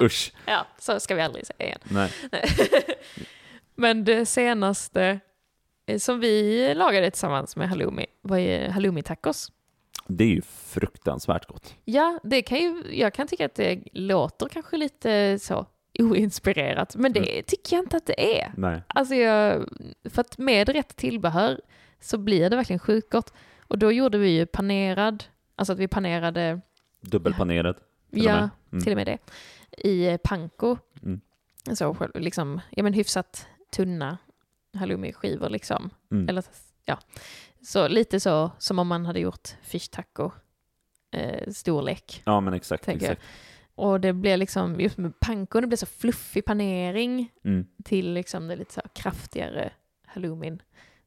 Usch. 0.00 0.32
Ja, 0.46 0.66
så 0.78 1.00
ska 1.00 1.14
vi 1.14 1.22
aldrig 1.22 1.46
säga 1.46 1.66
igen. 1.66 1.80
Nej. 1.82 2.10
Men 3.74 4.04
det 4.04 4.26
senaste 4.26 5.20
eh, 5.86 5.98
som 5.98 6.20
vi 6.20 6.74
lagade 6.74 7.10
tillsammans 7.10 7.56
med 7.56 7.68
halloumi 7.68 8.06
var 8.22 8.36
ju 8.36 8.68
halloumi-tacos. 8.68 9.52
Det 10.06 10.24
är 10.24 10.28
ju 10.28 10.42
fruktansvärt 10.42 11.46
gott. 11.48 11.74
Ja, 11.84 12.20
det 12.22 12.42
kan 12.42 12.58
ju, 12.58 12.82
jag 12.92 13.14
kan 13.14 13.28
tycka 13.28 13.46
att 13.46 13.54
det 13.54 13.82
låter 13.92 14.48
kanske 14.48 14.76
lite 14.76 15.38
så 15.38 15.66
oinspirerat, 15.98 16.96
men 16.96 17.12
det 17.12 17.42
tycker 17.42 17.76
jag 17.76 17.84
inte 17.84 17.96
att 17.96 18.06
det 18.06 18.40
är. 18.40 18.52
Nej. 18.56 18.82
Alltså 18.86 19.14
jag, 19.14 19.68
för 20.04 20.20
att 20.20 20.38
med 20.38 20.68
rätt 20.68 20.96
tillbehör 20.96 21.60
så 22.00 22.18
blir 22.18 22.50
det 22.50 22.56
verkligen 22.56 22.78
sjukt 22.78 23.10
gott. 23.10 23.32
Och 23.68 23.78
då 23.78 23.92
gjorde 23.92 24.18
vi 24.18 24.28
ju 24.28 24.46
panerad, 24.46 25.24
alltså 25.56 25.72
att 25.72 25.78
vi 25.78 25.88
panerade, 25.88 26.60
Dubbelpanerat. 27.00 27.76
till 28.10 28.20
och 28.20 28.26
ja, 28.26 28.40
med. 28.40 28.50
Mm. 28.72 28.84
till 28.84 28.92
och 28.92 28.96
med 28.96 29.06
det, 29.06 29.18
i 29.88 30.18
panko. 30.18 30.76
Mm. 31.02 31.20
Så 31.76 31.96
liksom, 32.14 32.60
ja 32.70 32.82
men 32.82 32.92
hyfsat 32.92 33.46
tunna 33.72 34.18
halloumi-skivor 34.72 35.48
liksom. 35.48 35.90
Mm. 36.10 36.28
Eller, 36.28 36.44
ja. 36.84 36.98
Så 37.62 37.88
lite 37.88 38.20
så 38.20 38.50
som 38.58 38.78
om 38.78 38.88
man 38.88 39.06
hade 39.06 39.20
gjort 39.20 39.48
fish 39.62 39.88
taco 39.90 40.30
eh, 41.10 41.50
storlek. 41.52 42.22
Ja, 42.26 42.40
men 42.40 42.54
exakt. 42.54 42.88
Exakt. 42.88 43.22
Och 43.74 44.00
det 44.00 44.12
blev 44.12 44.38
liksom, 44.38 44.80
just 44.80 44.98
med 44.98 45.20
panko, 45.20 45.60
det 45.60 45.66
blev 45.66 45.76
så 45.76 45.86
fluffig 45.86 46.44
panering 46.44 47.32
Mm. 47.44 47.66
till 47.84 48.12
liksom 48.12 48.48
det 48.48 48.56
lite 48.56 48.74
så 48.74 48.80
kraftigare 48.94 49.70
halloumin. 50.06 50.62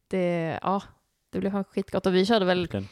Det, 0.07 0.59
ja, 0.61 0.83
det 1.31 1.39
blev 1.39 1.63
skitgott. 1.63 2.05
Och 2.05 2.15
vi 2.15 2.25
körde 2.25 2.45
väl 2.45 2.59
Verkligen. 2.59 2.87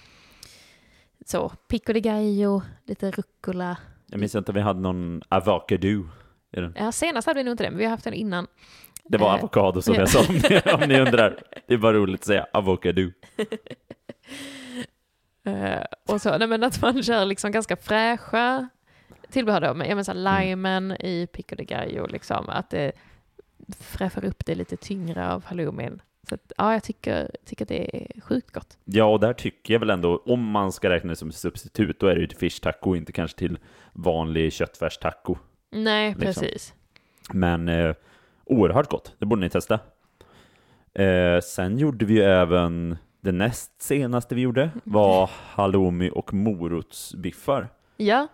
så, 1.25 1.50
pico 1.50 1.93
de 1.93 2.00
gallo, 2.00 2.62
lite 2.86 3.12
rucola. 3.12 3.77
Jag 4.08 4.19
minns 4.19 4.36
inte 4.36 4.51
om 4.51 4.55
vi 4.55 4.62
hade 4.62 4.79
någon 4.79 5.22
avocado 5.29 5.88
i 6.51 6.60
den. 6.62 6.74
Ja, 6.77 6.91
senast 6.91 7.27
hade 7.27 7.38
vi 7.39 7.43
nog 7.43 7.53
inte 7.53 7.63
det, 7.63 7.69
men 7.69 7.77
vi 7.79 7.84
har 7.86 7.91
haft 7.91 8.03
den 8.03 8.13
innan. 8.13 8.48
Det 9.03 9.17
var 9.17 9.27
Eh, 9.27 9.34
avokado 9.34 9.81
som 9.81 9.93
ja. 9.93 10.00
jag 10.00 10.10
sa, 10.10 10.19
om 10.75 10.89
ni- 10.89 11.00
undrar. 11.00 11.39
Det 11.67 11.74
är 11.74 11.77
bara 11.77 11.93
roligt 11.93 12.22
att 12.22 12.25
säga 12.27 12.48
avokado. 12.53 13.12
Eh, 15.43 15.84
och 16.08 16.22
så, 16.22 16.38
nej 16.38 16.48
men 16.48 16.63
att 16.63 16.81
man 16.81 17.03
kör 17.03 17.25
liksom 17.25 17.51
ganska 17.51 17.75
fräscha 17.75 18.69
tillbehör 19.29 19.62
då, 19.62 19.74
med 19.74 19.88
ja, 19.89 19.96
men 19.96 20.05
så 20.05 20.12
här 20.13 20.41
limen 20.46 20.91
i 21.00 21.27
pico 21.34 21.55
de 21.55 21.63
gallo, 21.65 22.08
liksom, 22.08 22.50
att 22.50 22.69
det 22.69 22.91
fräschar 23.79 24.25
upp 24.25 24.46
det 24.46 24.55
lite 24.55 24.77
tyngre 24.77 25.31
av 25.31 25.46
halloumin. 25.46 26.01
Så 26.30 26.36
att, 26.36 26.52
ja, 26.58 26.74
jag 26.74 26.84
tycker, 26.84 27.32
tycker 27.46 27.66
att 27.66 27.70
det 27.70 27.96
är 27.96 28.22
sjukt 28.22 28.52
gott. 28.52 28.78
Ja, 28.86 29.06
och 29.06 29.20
där 29.20 29.34
tycker 29.34 29.74
jag 29.74 29.80
väl 29.80 29.90
ändå, 29.90 30.24
om 30.26 30.44
man 30.52 30.72
ska 30.72 30.90
räkna 30.90 31.10
det 31.10 31.16
som 31.16 31.32
substitut, 31.32 32.00
då 32.00 32.08
är 32.08 32.16
det 32.16 32.22
ju 32.22 32.28
till 32.28 32.38
fish 32.38 32.60
taco, 32.62 32.96
inte 32.96 33.12
kanske 33.12 33.38
till 33.38 33.58
vanlig 33.94 34.54
köttfärstaco. 34.54 35.36
Nej, 35.72 36.10
Liksom. 36.10 36.26
precis. 36.26 36.74
Men 37.34 37.68
eh, 37.70 37.96
oerhört 38.46 38.90
gott, 38.90 39.16
det 39.20 39.26
borde 39.26 39.42
ni 39.42 39.50
testa. 39.50 39.80
Eh, 40.94 41.40
sen 41.44 41.78
gjorde 41.78 42.06
vi 42.06 42.14
ju 42.14 42.22
även, 42.24 42.98
det 43.22 43.32
näst 43.32 43.82
senaste 43.82 44.36
vi 44.36 44.42
gjorde 44.42 44.70
var 44.84 45.30
halloumi 45.34 46.10
och 46.14 46.34
morotsbiffar. 46.34 47.70
Ja, 47.98 48.28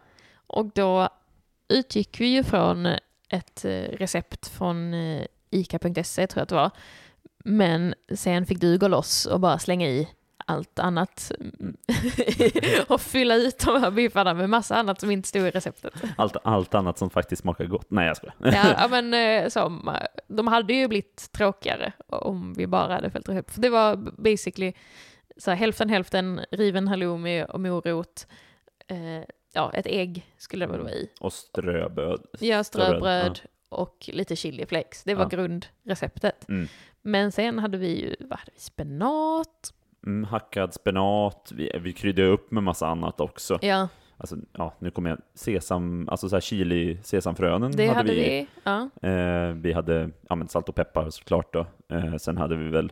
och 0.48 0.66
då 0.66 1.10
utgick 1.68 2.20
vi 2.22 2.26
ju 2.26 2.44
från 2.44 2.86
ett 3.30 3.66
eh, 3.66 3.72
recept 3.72 4.48
från 4.48 4.94
eh, 4.94 5.26
ica.se 5.50 6.28
tror 6.28 6.40
jag 6.40 6.44
att 6.44 6.50
det 6.50 6.56
var. 6.56 6.72
Men 7.46 7.94
sen 8.16 8.46
fick 8.46 8.62
du 8.62 8.78
gå 8.78 8.88
loss 8.88 9.26
och 9.26 9.40
bara 9.40 9.60
slänga 9.60 9.88
i 9.88 10.08
allt 10.48 10.80
annat 10.80 11.32
och 12.88 13.02
fylla 13.02 13.36
ut 13.36 13.60
de 13.60 13.82
här 13.82 13.92
biffarna 13.92 14.34
med 14.34 14.50
massa 14.50 14.76
annat 14.76 15.00
som 15.00 15.12
inte 15.12 15.28
stod 15.30 15.42
i 15.48 15.52
receptet. 15.52 15.94
Allt, 16.18 16.38
allt 16.44 16.76
annat 16.76 16.98
som 16.98 17.10
faktiskt 17.10 17.42
smakar 17.42 17.66
gott. 17.66 17.92
Nej, 17.92 18.08
jag 18.08 18.18
skojar. 18.18 18.36
Ja, 18.40 18.76
ja 18.80 18.88
men 19.02 19.14
eh, 19.14 19.50
så, 19.50 19.82
de 20.28 20.48
hade 20.48 20.74
ju 20.74 20.88
blivit 20.88 21.32
tråkigare 21.32 21.94
om 22.08 22.54
vi 22.58 22.68
bara 22.68 22.94
hade 22.94 23.10
följt 23.10 23.30
recept. 23.30 23.52
För 23.52 23.62
det 23.62 23.70
var 23.70 23.96
basically 24.22 24.74
så 25.38 25.52
här, 25.52 25.58
hälften 25.58 25.90
hälften 25.90 26.42
riven 26.52 26.88
halloumi 26.88 27.46
och 27.50 27.60
morot. 27.60 28.28
Eh, 28.88 29.24
ja, 29.54 29.72
ett 29.74 29.88
ägg 29.88 30.26
skulle 30.38 30.66
det 30.66 30.72
väl 30.72 30.82
vara 30.82 30.92
i. 30.92 31.10
Och 31.20 31.34
ströbröd. 31.34 32.22
Ja, 32.40 32.64
Ströbröd, 32.64 32.98
ströbröd 32.98 33.40
och 33.70 34.10
lite 34.14 34.36
chiliflakes. 34.36 35.04
Det 35.04 35.16
var 35.16 35.24
Ja. 35.24 35.30
grundreceptet. 35.30 36.50
Mm. 36.50 36.68
Men 37.06 37.32
sen 37.32 37.60
hade 37.60 37.78
vi 37.78 38.02
ju, 38.02 38.16
vad 38.20 38.40
hade 38.40 38.52
vi, 38.54 38.60
spenat? 38.60 39.74
Mm, 40.06 40.24
hackad 40.24 40.74
spenat, 40.74 41.52
vi, 41.56 41.72
vi 41.82 41.94
kryddade 41.94 42.28
upp 42.28 42.52
med 42.52 42.64
massa 42.64 42.88
annat 42.88 43.22
också. 43.22 43.60
Ja, 43.62 43.88
Alltså, 44.18 44.36
ja, 44.52 44.74
nu 44.80 44.92
kommer 44.92 45.10
jag, 45.10 45.20
sesam, 45.34 46.10
alltså 46.10 46.30
så 46.30 46.36
här 46.36 46.42
chili 46.42 46.98
sesamfrönen 47.04 47.72
det 47.72 47.88
hade, 47.88 48.12
vi. 48.14 48.20
vi. 48.20 48.48
Ja. 48.64 48.90
Eh, 49.10 49.50
vi 49.50 49.74
hade 49.74 50.10
ja, 50.30 50.48
salt 50.48 50.70
och 50.70 50.76
peppar 50.76 51.10
såklart 51.10 51.54
då. 51.54 51.66
Eh, 51.90 52.16
sen 52.16 52.38
hade 52.38 52.56
vi 52.56 52.70
väl 52.70 52.92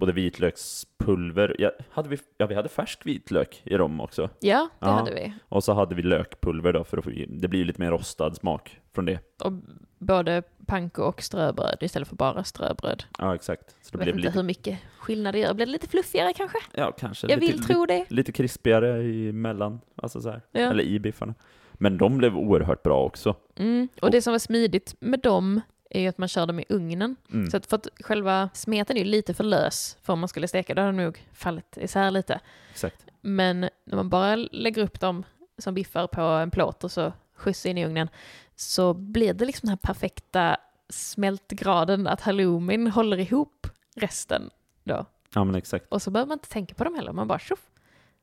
både 0.00 0.12
vitlökspulver, 0.12 1.56
ja, 1.58 1.70
hade 1.90 2.08
vi, 2.08 2.18
ja 2.38 2.46
vi 2.46 2.54
hade 2.54 2.68
färsk 2.68 3.06
vitlök 3.06 3.62
i 3.64 3.76
dem 3.76 4.00
också. 4.00 4.30
ja, 4.40 4.68
det 4.80 4.86
Ja. 4.86 4.92
hade 4.92 5.14
vi. 5.14 5.32
Och 5.48 5.64
så 5.64 5.72
hade 5.72 5.94
vi 5.94 6.02
lökpulver 6.02 6.72
då 6.72 6.84
för 6.84 6.98
att 6.98 7.04
få, 7.04 7.10
det 7.28 7.48
blir 7.48 7.64
lite 7.64 7.80
mer 7.80 7.90
rostad 7.90 8.34
smak 8.34 8.80
från 8.94 9.04
det. 9.04 9.18
Och 9.44 9.52
både 9.98 10.42
panko 10.66 11.02
och 11.02 11.22
ströbröd 11.22 11.76
istället 11.80 12.08
för 12.08 12.16
bara 12.16 12.44
ströbröd. 12.44 13.04
Ja 13.18 13.34
exakt. 13.34 13.76
Så 13.82 13.96
det 13.96 13.98
Jag 13.98 13.98
vet 13.98 14.04
blev 14.04 14.14
inte 14.16 14.28
lite, 14.28 14.38
hur 14.38 14.46
mycket 14.46 14.78
skillnad 14.98 15.34
det 15.34 15.38
gör. 15.38 15.54
Blir 15.54 15.66
det 15.66 15.72
lite 15.72 15.88
fluffigare 15.88 16.32
kanske? 16.32 16.58
ja 16.74 16.92
kanske 16.92 17.26
Jag 17.30 17.40
lite, 17.40 17.52
vill 17.52 17.64
tro 17.64 17.86
det. 17.86 17.98
lite, 17.98 18.14
lite 18.14 18.32
krispigare 18.32 19.02
emellan, 19.28 19.80
alltså 19.96 20.20
så 20.20 20.30
här. 20.30 20.42
Ja. 20.52 20.60
eller 20.60 20.84
i 20.84 20.98
biffarna. 21.00 21.34
Men 21.72 21.98
de 21.98 22.18
blev 22.18 22.36
oerhört 22.36 22.82
bra 22.82 23.04
också. 23.04 23.34
Mm. 23.56 23.88
Och 24.02 24.10
det 24.10 24.22
som 24.22 24.30
var 24.32 24.38
smidigt 24.38 24.94
med 25.00 25.20
dem 25.20 25.60
är 25.90 26.00
ju 26.00 26.08
att 26.08 26.18
man 26.18 26.28
kör 26.28 26.46
dem 26.46 26.60
i 26.60 26.64
ugnen. 26.68 27.16
Mm. 27.32 27.50
Så 27.50 27.56
att 27.56 27.66
för 27.66 27.76
att 27.76 27.88
själva 28.00 28.50
smeten 28.54 28.96
är 28.96 29.00
ju 29.00 29.06
lite 29.06 29.34
för 29.34 29.44
lös 29.44 29.96
för 30.02 30.12
om 30.12 30.20
man 30.20 30.28
skulle 30.28 30.48
steka. 30.48 30.74
Då 30.74 30.80
hade 30.80 30.92
den 30.92 31.04
nog 31.04 31.26
fallit 31.32 31.78
isär 31.80 32.10
lite. 32.10 32.40
Exakt. 32.70 33.06
Men 33.20 33.60
när 33.60 33.96
man 33.96 34.08
bara 34.08 34.36
lägger 34.36 34.82
upp 34.82 35.00
dem 35.00 35.24
som 35.58 35.74
biffar 35.74 36.06
på 36.06 36.20
en 36.20 36.50
plåt 36.50 36.84
och 36.84 36.90
så 36.90 37.12
skjutsar 37.34 37.70
in 37.70 37.78
i 37.78 37.86
ugnen 37.86 38.08
så 38.56 38.94
blir 38.94 39.34
det 39.34 39.44
liksom 39.44 39.66
den 39.66 39.70
här 39.70 39.92
perfekta 39.92 40.56
smältgraden 40.88 42.06
att 42.06 42.20
halloumin 42.20 42.86
håller 42.86 43.18
ihop 43.18 43.66
resten 43.96 44.50
då. 44.84 45.06
Ja 45.34 45.44
men 45.44 45.54
exakt. 45.54 45.86
Och 45.88 46.02
så 46.02 46.10
behöver 46.10 46.28
man 46.28 46.36
inte 46.36 46.48
tänka 46.48 46.74
på 46.74 46.84
dem 46.84 46.94
heller, 46.94 47.12
man 47.12 47.28
bara 47.28 47.38
tjoff, 47.38 47.70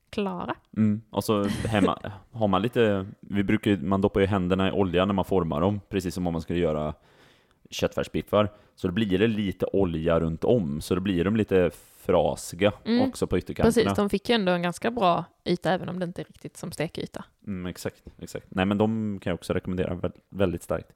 klara. 0.10 0.56
Mm. 0.78 1.02
Och 1.10 1.24
så 1.24 1.44
hemma 1.44 2.12
har 2.32 2.48
man 2.48 2.62
lite, 2.62 3.08
vi 3.20 3.44
brukar 3.44 3.78
man 3.78 4.02
doppar 4.02 4.20
ju 4.20 4.26
händerna 4.26 4.68
i 4.68 4.72
olja 4.72 5.06
när 5.06 5.14
man 5.14 5.26
formar 5.26 5.62
dem, 5.62 5.82
precis 5.90 6.14
som 6.14 6.28
om 6.28 6.34
man 6.34 6.42
skulle 6.42 6.60
göra 6.60 6.94
köttfärsbiffar. 7.70 8.50
Så 8.76 8.88
då 8.88 8.94
blir 8.94 9.20
det 9.20 9.28
lite 9.28 9.66
olja 9.66 10.20
runt 10.20 10.44
om, 10.44 10.82
så 10.82 10.96
då 10.96 11.02
blir 11.02 11.24
de 11.24 11.36
lite 11.36 11.72
frasiga 11.98 12.72
Mm. 12.86 13.10
också 13.10 13.28
på 13.28 13.38
ytterkanterna. 13.38 13.84
Precis, 13.84 13.96
de 13.98 14.10
fick 14.10 14.30
ju 14.30 14.36
ändå 14.36 14.52
en 14.52 14.62
ganska 14.62 14.92
bra 14.92 15.26
yta 15.46 15.72
även 15.72 15.90
om 15.90 16.00
det 16.00 16.04
inte 16.06 16.22
är 16.22 16.26
riktigt 16.26 16.58
som 16.58 16.72
stekyta. 16.72 17.26
Mm, 17.48 17.66
exakt, 17.66 18.04
exakt. 18.22 18.46
Nej 18.50 18.66
men 18.66 18.78
de 18.78 19.20
kan 19.22 19.32
jag 19.32 19.36
också 19.36 19.54
rekommendera 19.54 19.94
vä- 19.96 20.12
väldigt 20.30 20.64
starkt. 20.64 20.88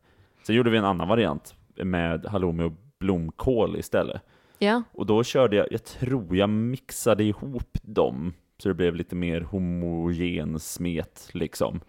Sen 0.44 0.56
gjorde 0.56 0.70
vi 0.70 0.78
en 0.78 0.86
annan 0.86 1.08
variant 1.08 1.56
med 1.76 2.26
halloumi 2.26 2.64
och 2.64 2.74
blomkål 3.00 3.78
istället. 3.80 4.22
Ja, 4.60 4.84
Och 4.92 5.06
då 5.06 5.24
körde 5.24 5.56
jag, 5.56 5.68
jag 5.72 5.84
tror 5.84 6.36
jag 6.38 6.50
mixade 6.50 7.24
ihop 7.24 7.78
dem 7.82 8.34
så 8.58 8.68
det 8.70 8.76
blev 8.76 8.96
lite 8.96 9.16
mer 9.16 9.42
homogen 9.42 10.60
smet 10.60 11.30
liksom. 11.34 11.82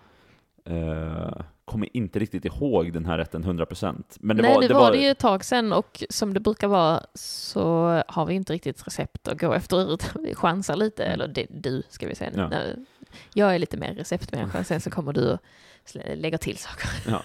Uh, 0.71 1.41
kommer 1.65 1.97
inte 1.97 2.19
riktigt 2.19 2.45
ihåg 2.45 2.93
den 2.93 3.07
här 3.07 3.19
rätten 3.19 3.45
100% 3.45 4.05
men 4.21 4.37
det 4.37 4.43
Nej, 4.43 4.55
var, 4.55 4.61
det, 4.63 4.69
det 4.69 4.75
var, 4.75 4.93
det 4.93 4.99
ju 4.99 5.09
ett 5.09 5.19
tag 5.19 5.45
sedan 5.45 5.73
och 5.73 6.05
som 6.11 6.35
det 6.35 6.41
brukar 6.41 6.69
vara 6.69 7.03
så 7.15 7.63
har 8.09 8.27
vi 8.27 8.35
inte 8.35 8.53
riktigt 8.53 8.87
recept 8.87 9.29
att 9.29 9.41
gå 9.41 9.53
efter 9.53 9.95
utan 9.95 10.23
vi 10.23 10.35
chansar 10.35 10.77
lite, 10.77 11.05
Mm. 11.05 11.15
eller 11.15 11.29
det, 11.35 11.47
du 11.51 11.83
ska 11.89 12.09
vi 12.09 12.15
säga. 12.15 12.31
Ja. 12.35 12.49
Nej, 12.49 12.77
Jag 13.35 13.55
är 13.55 13.59
lite 13.59 13.77
mer 13.77 13.95
receptmänniska, 13.95 14.65
sen 14.65 14.81
så 14.81 14.91
kommer 14.91 15.13
du 15.13 15.33
och 15.33 15.39
lägger 16.15 16.39
till 16.39 16.59
saker. 16.59 16.89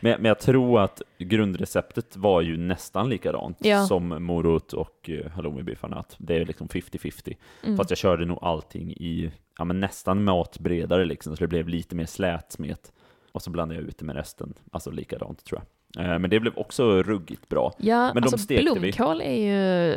men, 0.00 0.22
men 0.22 0.24
jag 0.24 0.38
tror 0.40 0.80
att 0.80 1.02
grundreceptet 1.18 2.16
var 2.16 2.40
ju 2.40 2.56
nästan 2.56 3.08
likadant 3.08 3.58
Ja. 3.60 3.86
som 3.86 4.08
morot 4.24 4.72
och 4.72 5.08
uh, 5.08 5.28
halloumibiffarna, 5.28 6.04
det 6.18 6.36
är 6.36 6.44
liksom 6.46 6.68
50-50. 6.68 7.36
Mm. 7.64 7.76
Fast 7.76 7.90
jag 7.90 7.98
körde 7.98 8.24
nog 8.24 8.38
allting 8.42 8.92
i 8.92 9.32
ja, 9.58 9.64
men 9.64 9.80
nästan 9.80 10.24
matbredare 10.24 11.04
liksom, 11.04 11.36
så 11.36 11.44
det 11.44 11.48
blev 11.48 11.68
lite 11.68 11.96
mer 11.96 12.06
slätsmet. 12.06 12.92
Och 13.34 13.42
så 13.42 13.50
blandade 13.50 13.80
jag 13.80 13.88
ut 13.88 13.98
det 13.98 14.04
med 14.04 14.16
resten, 14.16 14.54
alltså 14.72 14.90
likadant 14.90 15.44
tror 15.44 15.60
jag. 15.94 16.04
Eh, 16.06 16.18
men 16.18 16.30
det 16.30 16.40
blev 16.40 16.56
också 16.56 17.02
ruggigt 17.02 17.48
bra. 17.48 17.72
Ja, 17.78 18.14
Men 18.14 18.22
alltså 18.22 18.38
stekte 18.38 18.64
vi. 18.74 18.80
blomkål 18.80 19.20
är 19.20 19.34
ju 19.34 19.96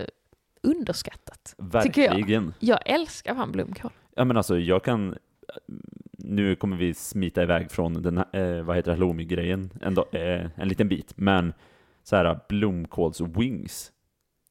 underskattat. 0.64 1.56
Tycker 1.84 2.02
jag. 2.02 2.14
Verkligen. 2.16 2.54
Jag 2.60 2.80
älskar 2.86 3.36
fan 3.36 3.52
blomkål. 3.52 3.92
Ja 4.16 4.26
men 4.26 4.38
alltså 4.38 4.60
jag 4.60 4.84
kan, 4.84 5.16
nu 6.12 6.56
kommer 6.56 6.78
vi 6.78 6.94
smita 6.94 7.44
iväg 7.44 7.72
från 7.72 7.94
den 8.02 8.18
här, 8.18 8.58
eh, 8.58 8.64
vad 8.64 8.76
heter 8.76 8.92
det, 8.92 8.96
halloumi-grejen, 8.96 9.70
en, 9.82 9.98
eh, 9.98 10.50
en 10.56 10.68
liten 10.68 10.88
bit, 10.90 11.14
men 11.16 11.54
så 12.04 12.16
här 12.16 12.40
blomkålswings 12.50 13.92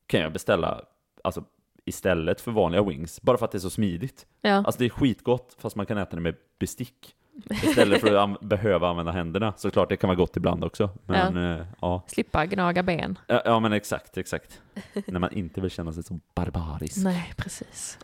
kan 0.06 0.20
jag 0.20 0.32
beställa 0.32 0.82
alltså, 1.24 1.44
istället 1.84 2.40
för 2.40 2.50
vanliga 2.52 2.82
wings, 2.82 3.22
bara 3.22 3.36
för 3.38 3.44
att 3.44 3.52
det 3.52 3.58
är 3.58 3.60
så 3.60 3.70
smidigt. 3.70 4.26
Ja, 4.40 4.50
Alltså 4.54 4.78
det 4.78 4.84
är 4.84 4.88
skitgott, 4.90 5.56
fast 5.58 5.76
man 5.76 5.86
kan 5.86 5.98
äta 5.98 6.16
det 6.16 6.22
med 6.22 6.34
bestick. 6.58 7.14
Istället 7.50 8.00
för 8.00 8.14
att 8.14 8.22
an- 8.22 8.36
behöva 8.40 8.88
använda 8.88 9.12
händerna. 9.12 9.52
Såklart, 9.56 9.88
det 9.88 9.96
kan 9.96 10.08
vara 10.08 10.16
gott 10.16 10.36
ibland 10.36 10.64
också. 10.64 10.90
Men 11.06 11.36
ja, 11.36 11.66
ja. 11.80 12.02
slippa 12.06 12.46
gnaga 12.46 12.82
ben. 12.82 13.18
ja, 13.26 13.42
ja 13.44 13.60
men 13.60 13.72
exakt, 13.72 14.18
exakt. 14.18 14.60
När 15.06 15.20
man 15.20 15.32
inte 15.32 15.60
vill 15.60 15.70
känna 15.70 15.92
sig 15.92 16.02
så 16.02 16.20
barbarisk. 16.34 16.96
Nej, 17.04 17.32
precis. 17.36 17.98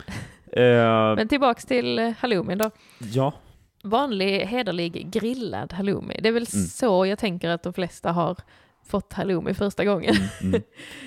Eh, 0.52 1.14
Men 1.16 1.28
tillbaks 1.28 1.64
till 1.64 1.98
eh, 1.98 2.10
halloumin 2.18 2.58
då. 2.58 2.70
ja, 2.98 3.32
Vanlig, 3.84 4.40
hederlig, 4.40 5.10
grillad 5.12 5.72
halloumi. 5.72 6.20
Det 6.22 6.28
är 6.28 6.32
väl 6.32 6.46
Mm. 6.54 6.66
så 6.66 7.06
jag 7.06 7.18
tänker 7.18 7.50
att 7.50 7.62
de 7.62 7.72
flesta 7.72 8.12
har 8.12 8.36
fått 8.86 9.12
halloumi 9.12 9.54
första 9.54 9.84
gången. 9.84 10.14
Mm. 10.42 10.62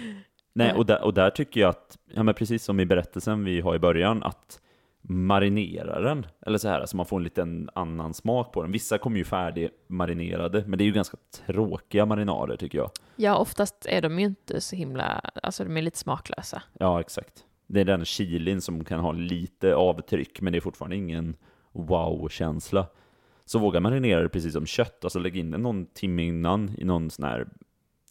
Nej, 0.55 0.73
och 0.73 0.85
där, 0.85 1.01
och 1.03 1.13
där 1.13 1.29
tycker 1.29 1.61
jag 1.61 1.69
att, 1.69 1.97
ja 2.13 2.23
men 2.23 2.33
precis 2.33 2.63
som 2.63 2.79
i 2.79 2.85
berättelsen 2.85 3.43
vi 3.43 3.61
har 3.61 3.75
i 3.75 3.79
början, 3.79 4.23
att 4.23 4.59
marinera 5.07 5.99
den, 5.99 6.25
eller 6.41 6.57
så 6.57 6.67
här, 6.67 6.85
så 6.85 6.97
man 6.97 7.05
får 7.05 7.17
en 7.17 7.23
liten 7.23 7.69
annan 7.75 8.13
smak 8.13 8.53
på 8.53 8.61
den. 8.61 8.71
Vissa 8.71 8.97
kommer 8.97 9.17
ju 9.17 9.23
färdig 9.23 9.69
marinerade, 9.87 10.63
men 10.67 10.77
det 10.77 10.83
är 10.83 10.85
ju 10.85 10.91
ganska 10.91 11.17
tråkiga 11.45 12.05
marinader 12.05 12.57
tycker 12.57 12.77
jag. 12.77 12.91
Ja, 13.15 13.37
oftast 13.37 13.85
är 13.89 14.01
de 14.01 14.19
ju 14.19 14.25
inte 14.25 14.61
så 14.61 14.75
himla, 14.75 15.21
alltså 15.43 15.63
de 15.63 15.77
är 15.77 15.81
lite 15.81 15.97
smaklösa. 15.97 16.63
Ja, 16.79 16.99
exakt. 16.99 17.45
Det 17.67 17.81
är 17.81 17.85
den 17.85 18.05
chilin 18.05 18.61
som 18.61 18.83
kan 18.83 18.99
ha 18.99 19.11
lite 19.11 19.75
avtryck, 19.75 20.41
men 20.41 20.53
det 20.53 20.59
är 20.59 20.61
fortfarande 20.61 20.95
ingen 20.95 21.35
wow-känsla. 21.71 22.87
Så 23.45 23.59
våga 23.59 23.79
marinera 23.79 24.21
det 24.21 24.29
precis 24.29 24.53
som 24.53 24.65
kött, 24.65 25.03
alltså 25.03 25.19
lägg 25.19 25.37
in 25.37 25.51
det 25.51 25.57
någon 25.57 25.85
timme 25.85 26.23
innan 26.23 26.75
i 26.77 26.85
någon 26.85 27.09
sån 27.09 27.25
här, 27.25 27.47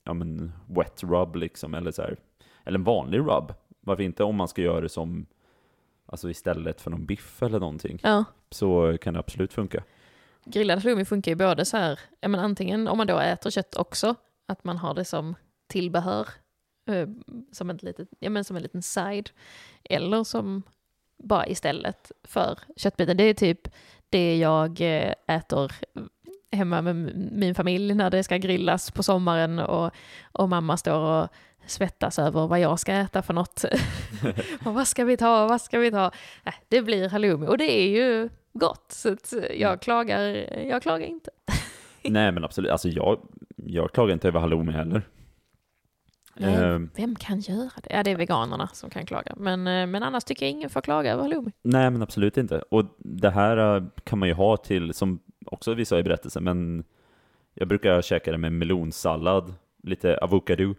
ja 0.05 0.15
men 0.15 0.53
wet 0.67 1.03
rub 1.03 1.37
liksom, 1.37 1.75
eller 1.75 1.91
så 1.91 2.03
här, 2.03 2.17
eller 2.65 2.79
en 2.79 2.85
vanlig 2.85 3.19
rub. 3.19 3.55
Varför 3.81 4.03
inte 4.03 4.25
om 4.25 4.37
man 4.37 4.49
ska 4.49 4.63
göra 4.63 4.81
det 4.81 4.89
som, 4.89 5.27
alltså 6.15 6.31
istället 6.31 6.81
för 6.81 6.91
någon 6.91 7.07
biff 7.07 7.43
eller 7.43 7.61
någonting, 7.61 7.99
Ja. 8.03 8.25
så 8.51 8.99
kan 9.01 9.15
det 9.15 9.21
absolut 9.21 9.53
funka. 9.53 9.85
Grillad 10.45 10.79
halloumi 10.79 11.05
funkar 11.05 11.33
ju 11.33 11.37
både 11.37 11.65
så 11.65 11.77
här, 11.77 12.01
ja 12.21 12.29
men 12.29 12.41
antingen 12.41 12.89
om 12.89 12.99
man 12.99 13.07
då 13.07 13.19
äter 13.19 13.51
kött 13.51 13.77
också, 13.77 14.15
att 14.49 14.65
man 14.65 14.77
har 14.77 14.95
det 14.95 15.05
som 15.05 15.35
tillbehör, 15.67 16.29
eh, 16.91 17.09
som, 17.53 17.71
ett 17.71 17.83
litet, 17.83 18.09
ja 18.19 18.31
men 18.31 18.45
som 18.45 18.57
en 18.57 18.63
liten 18.63 18.83
side, 18.83 19.31
eller 19.85 20.25
som 20.25 20.63
bara 21.23 21.47
istället 21.47 22.13
för 22.25 22.59
köttbiten. 22.77 23.17
Det 23.17 23.25
är 23.25 23.35
typ 23.35 23.69
det 24.09 24.39
jag 24.39 24.81
eh, 24.81 25.15
äter 25.27 25.73
hemma 26.55 26.83
med 26.83 26.97
min 27.33 27.55
familj 27.55 27.95
när 27.95 28.11
det 28.11 28.25
ska 28.25 28.37
grillas 28.37 28.91
på 28.91 29.03
sommaren 29.03 29.59
och, 29.59 29.91
och 30.33 30.49
mamma 30.49 30.77
står 30.77 30.99
och 30.99 31.29
svettas 31.67 32.19
över 32.19 32.47
vad 32.47 32.61
jag 32.61 32.79
ska 32.79 32.93
äta 32.93 33.23
för 33.23 33.35
något. 33.35 33.65
och 34.65 34.75
vad 34.75 34.87
ska 34.89 35.05
vi 35.05 35.17
ta, 35.17 35.47
vad 35.47 35.61
ska 35.61 35.79
vi 35.79 35.91
ta? 35.91 36.11
Äh, 36.45 36.55
det 36.69 36.83
blir 36.83 37.09
halloumi 37.09 37.47
och 37.47 37.59
det 37.59 37.73
är 37.73 37.89
ju 37.89 38.29
gott, 38.53 38.87
så 38.89 39.13
att 39.13 39.35
jag, 39.57 39.81
klagar, 39.81 40.21
jag 40.67 40.83
klagar 40.83 41.07
inte. 41.07 41.31
Nej 42.05 42.33
men 42.33 42.45
absolut, 42.45 42.71
alltså 42.71 42.89
jag, 42.89 43.19
jag 43.57 43.93
klagar 43.93 44.13
inte 44.13 44.29
över 44.29 44.41
halloumi 44.41 44.73
heller. 44.73 45.03
Nej, 46.37 46.55
Ehm, 46.55 46.91
Vem 46.97 47.17
kan 47.17 47.41
göra 47.41 47.71
det? 47.83 47.95
Ja, 47.95 48.03
det 48.03 48.11
är 48.11 48.17
veganerna 48.17 48.69
som 48.73 48.91
kan 48.91 49.07
klaga. 49.07 49.35
Men, 49.37 49.67
eh, 49.67 49.87
men 49.87 50.03
annars 50.03 50.25
tycker 50.25 50.47
jag 50.47 50.51
ingen 50.51 50.71
får 50.71 50.81
klaga 50.81 51.13
över 51.13 51.23
halloumi. 51.23 51.53
Nej, 51.63 51.91
men 51.91 52.03
absolut 52.03 52.37
inte. 52.37 52.59
Och 52.59 52.85
det 52.99 53.31
här 53.31 53.77
eh, 53.77 53.83
kan 54.05 54.19
man 54.19 54.29
ju 54.29 54.35
ha 54.35 54.57
till, 54.57 54.95
som 54.95 55.21
också 55.47 55.75
vi 55.75 55.85
sa 55.85 55.99
i 55.99 56.03
berättelsen, 56.03 56.45
men 56.45 56.85
jag 57.55 57.69
brukar 57.69 58.03
käka 58.03 58.33
det 58.33 58.39
med 58.39 58.53
melonsallad, 58.53 59.55
lite 59.83 60.19
avokado. 60.19 60.75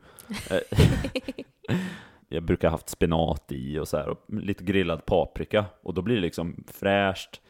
Eh, 0.51 0.79
jag 2.29 2.43
brukar 2.43 2.67
ha 2.67 2.73
haft 2.73 2.89
spenat 2.89 3.51
i 3.51 3.79
och 3.79 3.87
så 3.87 3.97
här, 3.97 4.09
och 4.09 4.25
lite 4.27 4.63
grillad 4.63 5.05
paprika. 5.05 5.65
Och 5.81 5.93
då 5.93 6.01
blir 6.01 6.15
det 6.15 6.21
liksom 6.21 6.63
fräscht. 6.67 7.41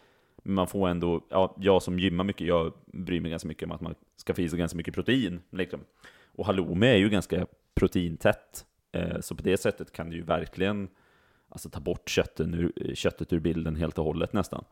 Man 0.44 0.68
får 0.68 0.88
ändå, 0.88 1.26
ja, 1.30 1.56
jag 1.60 1.82
som 1.82 2.00
gymmar 2.00 2.24
mycket, 2.24 2.48
jag 2.48 2.74
bryr 2.86 3.20
mig 3.20 3.32
ganska 3.32 3.48
mycket 3.48 3.64
om 3.64 3.72
att 3.72 3.82
man 3.82 3.96
ska 4.16 4.34
få 4.34 4.42
i 4.42 4.50
sig 4.50 4.60
ganska 4.60 4.78
mycket 4.78 4.94
protein. 4.94 5.42
Liksom. 5.50 5.80
Och 6.36 6.46
halloumi 6.46 6.88
är 6.88 6.98
ju 6.98 7.10
ganska 7.10 7.48
proteintätt. 7.76 8.66
Eh, 8.92 9.20
så 9.20 9.36
på 9.36 9.44
det 9.44 9.58
sättet 9.58 9.92
kan 9.92 10.10
du 10.10 10.16
ju 10.16 10.24
verkligen 10.24 10.88
alltså, 11.50 11.70
ta 11.70 11.80
bort 11.80 12.10
kötten 12.10 12.54
ur, 12.54 12.96
köttet 12.96 13.34
ur 13.34 13.40
bilden 13.40 13.76
helt 13.76 13.98
och 13.98 14.06
hållet 14.06 14.34
nästan. 14.34 14.66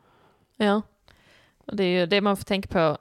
Ja. 0.57 0.81
Och 1.67 1.75
det 1.75 1.83
är 1.83 1.99
ju 1.99 2.05
det 2.05 2.21
man 2.21 2.37
får 2.37 2.43
tänka 2.43 2.67
på 2.67 2.97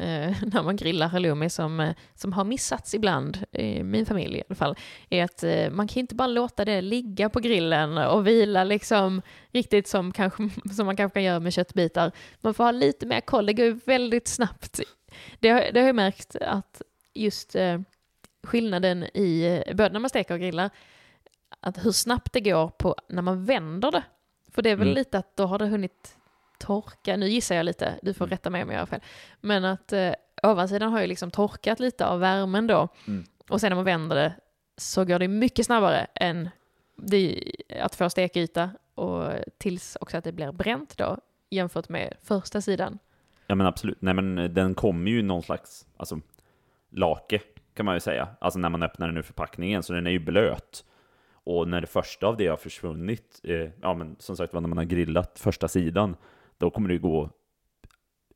eh, 0.00 0.34
när 0.52 0.62
man 0.62 0.76
grillar 0.76 1.08
halloumi 1.08 1.50
som, 1.50 1.80
eh, 1.80 1.94
som 2.14 2.32
har 2.32 2.44
missats 2.44 2.94
ibland, 2.94 3.38
i 3.52 3.82
min 3.82 4.06
familj 4.06 4.38
i 4.38 4.42
alla 4.48 4.54
fall, 4.56 4.76
är 5.10 5.24
att 5.24 5.42
eh, 5.42 5.70
man 5.70 5.88
kan 5.88 6.00
inte 6.00 6.14
bara 6.14 6.28
låta 6.28 6.64
det 6.64 6.80
ligga 6.80 7.28
på 7.28 7.40
grillen 7.40 7.98
och 7.98 8.26
vila 8.26 8.64
liksom 8.64 9.22
riktigt 9.50 9.88
som, 9.88 10.12
kanske, 10.12 10.50
som 10.76 10.86
man 10.86 10.96
kanske 10.96 11.14
kan 11.16 11.22
göra 11.22 11.40
med 11.40 11.52
köttbitar. 11.52 12.12
Man 12.40 12.54
får 12.54 12.64
ha 12.64 12.70
lite 12.70 13.06
mer 13.06 13.20
koll, 13.20 13.46
det 13.46 13.52
går 13.52 13.66
ju 13.66 13.80
väldigt 13.84 14.28
snabbt. 14.28 14.80
Det, 15.40 15.48
har- 15.48 15.64
det 15.72 15.80
har 15.80 15.86
jag 15.86 15.96
märkt 15.96 16.36
att 16.36 16.82
just 17.14 17.54
eh, 17.56 17.80
skillnaden 18.42 19.04
i, 19.14 19.62
eh, 19.66 19.74
både 19.76 19.92
när 19.92 20.00
man 20.00 20.10
steker 20.10 20.34
och 20.34 20.40
grillar, 20.40 20.70
att 21.60 21.84
hur 21.86 21.92
snabbt 21.92 22.32
det 22.32 22.40
går 22.40 22.68
på 22.68 22.96
när 23.08 23.22
man 23.22 23.44
vänder 23.44 23.90
det. 23.90 24.02
För 24.54 24.62
det 24.62 24.70
är 24.70 24.76
väl 24.76 24.86
Mm. 24.88 24.94
lite 24.98 25.18
att 25.18 25.36
då 25.36 25.46
har 25.46 25.58
det 25.58 25.66
hunnit 25.66 26.16
torka, 26.58 27.16
nu 27.16 27.28
gissar 27.28 27.54
jag 27.54 27.64
lite, 27.66 27.98
du 28.02 28.14
får 28.14 28.24
Mm. 28.24 28.30
rätta 28.30 28.50
mig 28.50 28.62
om 28.62 28.70
jag 28.70 28.78
har 28.78 28.86
fel, 28.86 29.00
men 29.40 29.64
att 29.64 29.92
eh, 29.92 30.12
ovansidan 30.42 30.92
har 30.92 31.00
ju 31.00 31.06
liksom 31.06 31.30
torkat 31.30 31.80
lite 31.80 32.06
av 32.06 32.20
värmen 32.20 32.66
då, 32.66 32.88
Mm. 33.06 33.24
och 33.48 33.60
sen 33.60 33.70
när 33.70 33.76
man 33.76 33.84
vänder 33.84 34.16
det 34.16 34.34
så 34.76 35.04
går 35.04 35.18
det 35.18 35.28
mycket 35.28 35.66
snabbare 35.66 36.06
än 36.14 36.48
det, 36.96 37.42
att 37.80 37.94
få 37.94 38.10
stekyta 38.10 38.70
och 38.94 39.28
tills 39.58 39.96
också 40.00 40.16
att 40.16 40.24
det 40.24 40.32
blir 40.32 40.52
bränt 40.52 40.98
då, 40.98 41.18
jämfört 41.50 41.88
med 41.88 42.14
första 42.22 42.60
sidan. 42.60 42.98
Ja 43.46 43.54
men 43.54 43.66
absolut, 43.66 44.02
nej 44.02 44.14
men 44.14 44.38
eh, 44.38 44.50
den 44.50 44.74
kommer 44.74 45.10
ju 45.10 45.22
någon 45.22 45.42
slags, 45.42 45.86
alltså 45.96 46.20
lake 46.90 47.40
kan 47.74 47.86
man 47.86 47.94
ju 47.96 48.00
säga, 48.00 48.28
alltså 48.38 48.58
när 48.58 48.68
man 48.68 48.82
öppnar 48.82 49.06
den 49.06 49.16
ur 49.16 49.22
förpackningen, 49.22 49.82
så 49.82 49.92
den 49.92 50.06
är 50.06 50.10
ju 50.10 50.18
blöt. 50.18 50.84
Och 51.46 51.68
när 51.68 51.80
det 51.80 51.86
första 51.86 52.26
av 52.26 52.36
det 52.36 52.46
har 52.46 52.56
försvunnit, 52.56 53.40
eh, 53.44 53.68
ja 53.82 53.94
men 53.94 54.16
som 54.18 54.36
sagt 54.36 54.54
var 54.54 54.60
när 54.60 54.68
man 54.68 54.78
har 54.78 54.84
grillat 54.84 55.38
första 55.38 55.68
sidan, 55.68 56.16
då 56.64 56.70
kommer 56.70 56.88
det 56.88 56.94
ju 56.94 57.00
gå 57.00 57.30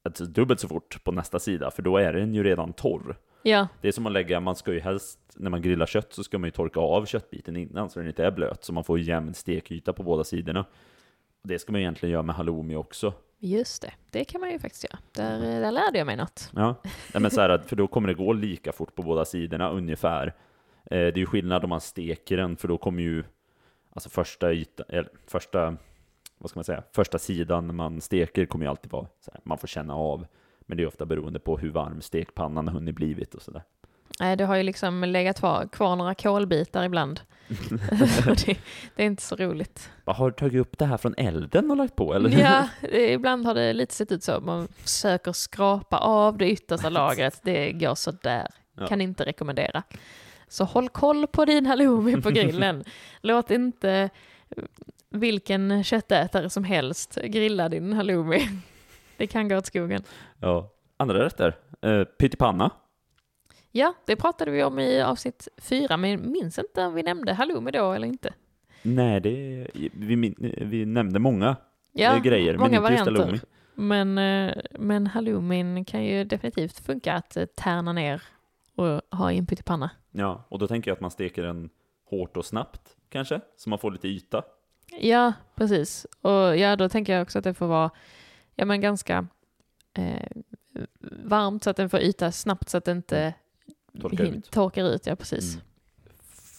alltså, 0.04 0.24
dubbelt 0.24 0.60
så 0.60 0.68
fort 0.68 1.04
på 1.04 1.12
nästa 1.12 1.38
sida, 1.38 1.70
för 1.70 1.82
då 1.82 1.96
är 1.96 2.12
den 2.12 2.34
ju 2.34 2.42
redan 2.42 2.72
torr. 2.72 3.16
Ja, 3.42 3.68
Det 3.80 3.88
är 3.88 3.92
som 3.92 4.06
att 4.06 4.12
lägga, 4.12 4.40
man 4.40 4.56
ska 4.56 4.72
ju 4.72 4.80
helst, 4.80 5.18
när 5.36 5.50
man 5.50 5.62
grillar 5.62 5.86
kött 5.86 6.12
så 6.12 6.24
ska 6.24 6.38
man 6.38 6.46
ju 6.46 6.50
torka 6.50 6.80
av 6.80 7.06
köttbiten 7.06 7.56
innan 7.56 7.90
så 7.90 7.98
den 7.98 8.08
inte 8.08 8.24
är 8.24 8.30
blöt, 8.30 8.64
så 8.64 8.72
man 8.72 8.84
får 8.84 8.98
jämn 9.00 9.34
stekyta 9.34 9.92
på 9.92 10.02
båda 10.02 10.24
sidorna. 10.24 10.64
Det 11.42 11.58
ska 11.58 11.72
man 11.72 11.80
egentligen 11.80 12.12
göra 12.12 12.22
med 12.22 12.34
halloumi 12.36 12.76
också. 12.76 13.12
just 13.38 13.82
det. 13.82 13.92
Det 14.10 14.24
kan 14.24 14.40
man 14.40 14.50
ju 14.50 14.58
faktiskt 14.58 14.84
göra. 14.84 14.98
Där, 15.12 15.34
eh, 15.36 15.60
där 15.60 15.72
lärde 15.72 15.98
jag 15.98 16.06
mig 16.06 16.16
något. 16.16 16.50
Ja, 16.54 16.74
Nej, 17.14 17.22
men 17.22 17.30
så 17.30 17.40
här, 17.40 17.58
för 17.58 17.76
då 17.76 17.86
kommer 17.86 18.08
det 18.08 18.14
gå 18.14 18.32
lika 18.32 18.72
fort 18.72 18.94
på 18.94 19.02
båda 19.02 19.24
sidorna 19.24 19.70
ungefär. 19.70 20.26
Eh, 20.26 20.32
det 20.90 20.96
är 20.96 21.18
ju 21.18 21.26
skillnad 21.26 21.64
om 21.64 21.70
man 21.70 21.80
steker 21.80 22.36
den, 22.36 22.56
för 22.56 22.68
då 22.68 22.78
kommer 22.78 23.02
ju 23.02 23.24
alltså 23.90 24.08
första 24.10 24.52
yta, 24.52 24.84
eller 24.88 25.10
första, 25.26 25.76
vad 26.38 26.50
ska 26.50 26.58
man 26.58 26.64
säga, 26.64 26.82
första 26.92 27.18
sidan 27.18 27.66
när 27.66 27.74
man 27.74 28.00
steker 28.00 28.46
kommer 28.46 28.64
ju 28.64 28.70
alltid 28.70 28.92
vara 28.92 29.06
så 29.20 29.30
här, 29.30 29.40
man 29.44 29.58
får 29.58 29.68
känna 29.68 29.94
av. 29.94 30.26
Men 30.60 30.76
det 30.76 30.82
är 30.82 30.86
ofta 30.86 31.06
beroende 31.06 31.38
på 31.38 31.58
hur 31.58 31.70
varm 31.70 32.00
stekpannan 32.00 32.68
har 32.68 32.74
hunnit 32.74 32.94
blivit 32.94 33.34
och 33.34 33.42
sådär. 33.42 33.62
Nej, 34.20 34.36
det 34.36 34.44
har 34.44 34.56
ju 34.56 34.62
liksom 34.62 35.04
legat 35.04 35.38
kvar, 35.38 35.68
kvar 35.72 35.96
några 35.96 36.14
kolbitar 36.14 36.84
ibland. 36.84 37.20
det, 38.46 38.58
det 38.94 39.02
är 39.02 39.06
inte 39.06 39.22
så 39.22 39.36
roligt. 39.36 39.90
Vad 40.04 40.16
Har 40.16 40.30
du 40.30 40.36
tagit 40.36 40.60
upp 40.60 40.78
det 40.78 40.84
här 40.84 40.96
från 40.96 41.14
elden 41.16 41.70
och 41.70 41.76
lagt 41.76 41.96
på 41.96 42.14
eller? 42.14 42.40
Ja, 42.40 42.68
det, 42.80 43.12
ibland 43.12 43.46
har 43.46 43.54
det 43.54 43.72
lite 43.72 43.94
sett 43.94 44.12
ut 44.12 44.22
så. 44.22 44.40
Man 44.40 44.68
försöker 44.68 45.32
skrapa 45.32 45.98
av 45.98 46.38
det 46.38 46.50
yttersta 46.50 46.88
lagret. 46.88 47.40
Det 47.42 47.72
går 47.72 47.94
sådär. 47.94 48.48
Ja. 48.74 48.86
Kan 48.86 49.00
inte 49.00 49.24
rekommendera. 49.24 49.82
Så 50.48 50.64
håll 50.64 50.88
koll 50.88 51.26
på 51.26 51.44
din 51.44 51.66
halloumi 51.66 52.22
på 52.22 52.30
grillen. 52.30 52.84
Låt 53.20 53.50
inte 53.50 54.10
vilken 55.10 55.84
köttätare 55.84 56.50
som 56.50 56.64
helst 56.64 57.14
grilla 57.14 57.68
din 57.68 57.92
halloumi. 57.92 58.48
Det 59.16 59.26
kan 59.26 59.48
gå 59.48 59.56
åt 59.56 59.66
skogen. 59.66 60.02
ja. 60.40 60.70
Andra 61.00 61.24
rätter, 61.24 61.56
eh, 61.80 62.04
pyttipanna. 62.04 62.70
Ja, 63.72 63.94
det 64.06 64.16
pratade 64.16 64.50
vi 64.50 64.64
om 64.64 64.78
i 64.78 65.02
avsnitt 65.02 65.48
fyra, 65.56 65.96
men 65.96 66.32
minns 66.32 66.58
inte 66.58 66.84
om 66.84 66.94
vi 66.94 67.02
nämnde 67.02 67.32
halloumi 67.32 67.70
då 67.70 67.92
eller 67.92 68.06
inte. 68.08 68.34
Nej, 68.82 69.20
det, 69.20 69.66
vi, 69.92 70.34
vi 70.60 70.86
nämnde 70.86 71.18
många 71.18 71.56
Ja, 71.92 72.16
eh, 72.16 72.22
grejer, 72.22 72.52
men 72.52 72.60
många 72.60 72.76
inte 72.76 72.92
just 72.92 73.04
halloumi. 73.04 73.40
Men, 73.74 74.18
eh, 74.18 74.54
men 74.78 75.06
halloumin 75.06 75.84
kan 75.84 76.04
ju 76.04 76.24
definitivt 76.24 76.78
funka 76.86 77.14
att 77.14 77.36
eh, 77.36 77.44
tärna 77.44 77.92
ner 77.92 78.22
och 78.74 79.00
ha 79.18 79.32
i 79.32 79.38
en 79.38 79.46
pyttipanna. 79.46 79.90
Ja, 80.10 80.44
och 80.48 80.58
då 80.58 80.66
tänker 80.66 80.90
jag 80.90 80.96
att 80.96 81.00
man 81.00 81.10
steker 81.10 81.42
den 81.42 81.70
hårt 82.10 82.36
och 82.36 82.44
snabbt, 82.44 82.96
kanske, 83.08 83.40
så 83.56 83.70
man 83.70 83.78
får 83.78 83.90
lite 83.90 84.08
yta. 84.08 84.42
Ja, 85.00 85.32
precis. 85.54 86.06
Och 86.22 86.56
ja, 86.56 86.76
då 86.76 86.88
tänker 86.88 87.12
jag 87.12 87.22
också 87.22 87.38
att 87.38 87.44
det 87.44 87.54
får 87.54 87.66
vara 87.66 87.90
ja, 88.54 88.64
men 88.64 88.80
ganska 88.80 89.26
eh, 89.94 90.30
varmt 91.24 91.64
så 91.64 91.70
att 91.70 91.76
den 91.76 91.90
får 91.90 92.00
yta 92.00 92.32
snabbt 92.32 92.68
så 92.68 92.78
att 92.78 92.84
det 92.84 92.92
inte 92.92 93.34
Torkar 94.00 94.24
hin- 94.24 94.38
ut. 94.38 94.50
torkar 94.50 94.84
ut. 94.84 95.06
Ja, 95.06 95.16
precis. 95.16 95.54
Mm. 95.54 95.64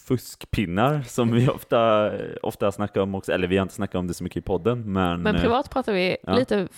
Fuskpinnar 0.04 1.02
som 1.02 1.32
vi 1.32 1.48
ofta, 1.48 2.12
ofta 2.42 2.72
snackar 2.72 3.00
om 3.00 3.14
också, 3.14 3.32
eller 3.32 3.48
vi 3.48 3.56
har 3.56 3.62
inte 3.62 3.74
snackat 3.74 3.94
om 3.94 4.06
det 4.06 4.14
så 4.14 4.24
mycket 4.24 4.36
i 4.36 4.40
podden, 4.40 4.92
men... 4.92 5.22
Men 5.22 5.36
eh, 5.36 5.42
privat 5.42 5.70
pratar 5.70 5.92
vi 5.92 6.16
ja. 6.22 6.34
lite 6.36 6.68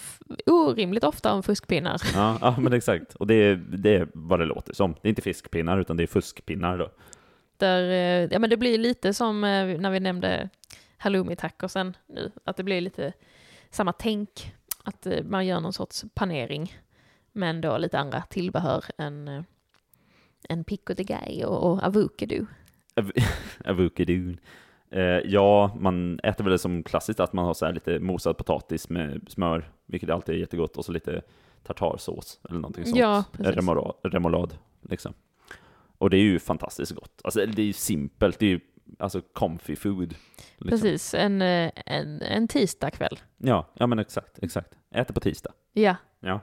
orimligt 0.46 1.04
ofta 1.04 1.32
om 1.32 1.42
fuskpinnar. 1.42 2.00
Ja, 2.14 2.38
ja 2.40 2.56
men 2.58 2.72
exakt. 2.72 3.14
Och 3.14 3.26
det 3.26 3.34
är, 3.34 3.54
det 3.56 3.94
är 3.94 4.08
vad 4.14 4.40
det 4.40 4.46
låter 4.46 4.72
som. 4.74 4.94
Det 5.02 5.08
är 5.08 5.10
inte 5.10 5.22
fiskpinnar, 5.22 5.78
utan 5.78 5.96
det 5.96 6.02
är 6.02 6.06
fuskpinnar 6.06 6.78
då. 6.78 6.90
Där, 7.56 7.82
eh, 7.90 8.28
ja, 8.32 8.38
men 8.38 8.50
det 8.50 8.56
blir 8.56 8.78
lite 8.78 9.14
som 9.14 9.44
eh, 9.44 9.80
när 9.80 9.90
vi 9.90 10.00
nämnde 10.00 10.48
halloumi-tacosen 11.02 11.96
nu, 12.06 12.32
att 12.44 12.56
det 12.56 12.62
blir 12.62 12.80
lite 12.80 13.12
samma 13.70 13.92
tänk, 13.92 14.52
att 14.84 15.06
eh, 15.06 15.24
man 15.24 15.46
gör 15.46 15.60
någon 15.60 15.72
sorts 15.72 16.04
panering, 16.14 16.74
men 17.32 17.60
då 17.60 17.78
lite 17.78 17.98
andra 17.98 18.22
tillbehör 18.22 18.84
än, 18.98 19.28
eh, 19.28 19.42
än 20.48 20.64
pico 20.64 20.94
de 20.94 21.04
gallo 21.04 21.46
och 21.46 21.82
avocado. 21.82 22.46
Avocado. 23.64 24.36
Eh, 24.94 25.20
ja, 25.24 25.76
man 25.80 26.20
äter 26.22 26.44
väl 26.44 26.50
det 26.50 26.58
som 26.58 26.82
klassiskt 26.82 27.20
att 27.20 27.32
man 27.32 27.44
har 27.44 27.54
så 27.54 27.66
här 27.66 27.72
lite 27.72 27.98
mosad 27.98 28.36
potatis 28.36 28.88
med 28.88 29.26
smör, 29.28 29.70
vilket 29.86 30.10
alltid 30.10 30.34
är 30.34 30.38
jättegott, 30.38 30.76
och 30.76 30.84
så 30.84 30.92
lite 30.92 31.22
tartarsås 31.62 32.40
eller 32.48 32.60
någonting 32.60 32.84
sånt. 32.84 32.98
Ja, 32.98 33.24
remoulad 34.02 34.58
liksom. 34.82 35.14
Och 35.98 36.10
det 36.10 36.16
är 36.16 36.22
ju 36.22 36.38
fantastiskt 36.38 36.92
gott. 36.92 37.20
Alltså 37.24 37.46
det 37.46 37.62
är 37.62 37.66
ju 37.66 37.72
simpelt, 37.72 38.38
det 38.38 38.46
är 38.46 38.50
ju 38.50 38.60
alltså 38.98 39.20
comfy 39.20 39.76
food. 39.76 40.14
Liksom. 40.58 40.68
Precis, 40.68 41.14
en, 41.14 41.42
eh, 41.42 41.70
en, 41.86 42.22
en 42.22 42.48
tisdagkväll. 42.48 43.20
Ja, 43.38 43.68
ja 43.74 43.86
men 43.86 43.98
exakt, 43.98 44.38
exakt. 44.42 44.74
Äter 44.94 45.14
på 45.14 45.20
tisdag. 45.20 45.52
Ja, 45.72 45.96
Ja. 46.20 46.40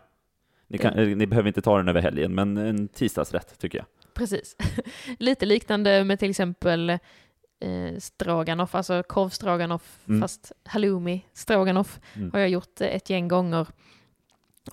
Ni, 0.68 0.78
kan, 0.78 0.94
eh, 0.94 1.08
ni 1.18 1.28
behöver 1.28 1.48
inte 1.48 1.62
ta 1.62 1.78
den 1.78 1.88
över 1.88 2.02
helgen, 2.02 2.36
men 2.36 2.58
en 2.58 2.88
tisdagsrätt 2.88 3.60
tycker 3.60 3.78
jag. 3.78 3.88
precis. 4.14 4.56
Lite 5.20 5.46
liknande 5.46 6.04
med 6.04 6.20
till 6.20 6.30
exempel 6.30 6.90
eh, 6.90 7.98
stroganoff, 8.00 8.76
alltså 8.76 9.04
korvstroganoff, 9.04 10.00
Mm. 10.08 10.22
fast 10.22 10.52
halloumi 10.66 11.26
stroganoff 11.34 12.00
Mm. 12.16 12.32
har 12.34 12.40
jag 12.40 12.50
gjort 12.50 12.82
eh, 12.82 12.88
ett 12.88 13.10
gäng 13.10 13.28
gånger. 13.28 13.68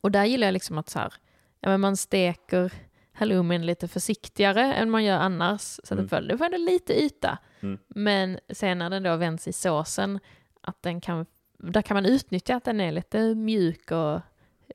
Och 0.00 0.10
där 0.10 0.24
gillar 0.24 0.46
jag 0.46 0.52
liksom 0.52 0.78
att 0.78 0.88
så 0.88 0.98
här, 0.98 1.14
ja, 1.60 1.68
men 1.68 1.80
man 1.80 1.96
steker 1.96 2.72
halloumin 3.16 3.66
lite 3.66 3.88
försiktigare 3.88 4.74
än 4.74 4.90
man 4.90 5.04
gör 5.04 5.16
annars, 5.18 5.60
så 5.60 5.94
att 5.94 6.12
Mm. 6.12 6.28
det 6.28 6.38
får 6.38 6.44
ändå 6.44 6.56
lite 6.58 7.00
yta. 7.04 7.38
Mm. 7.60 7.78
Men 7.88 8.38
sen 8.48 8.78
när 8.78 8.90
den 8.90 9.02
då 9.02 9.16
vänds 9.16 9.48
i 9.48 9.52
såsen, 9.52 10.18
att 10.60 10.82
den 10.82 11.00
kan, 11.00 11.26
där 11.58 11.82
kan 11.82 11.94
man 11.94 12.06
utnyttja 12.06 12.56
att 12.56 12.64
den 12.64 12.80
är 12.80 12.92
lite 12.92 13.34
mjuk 13.34 13.90
och 13.90 14.20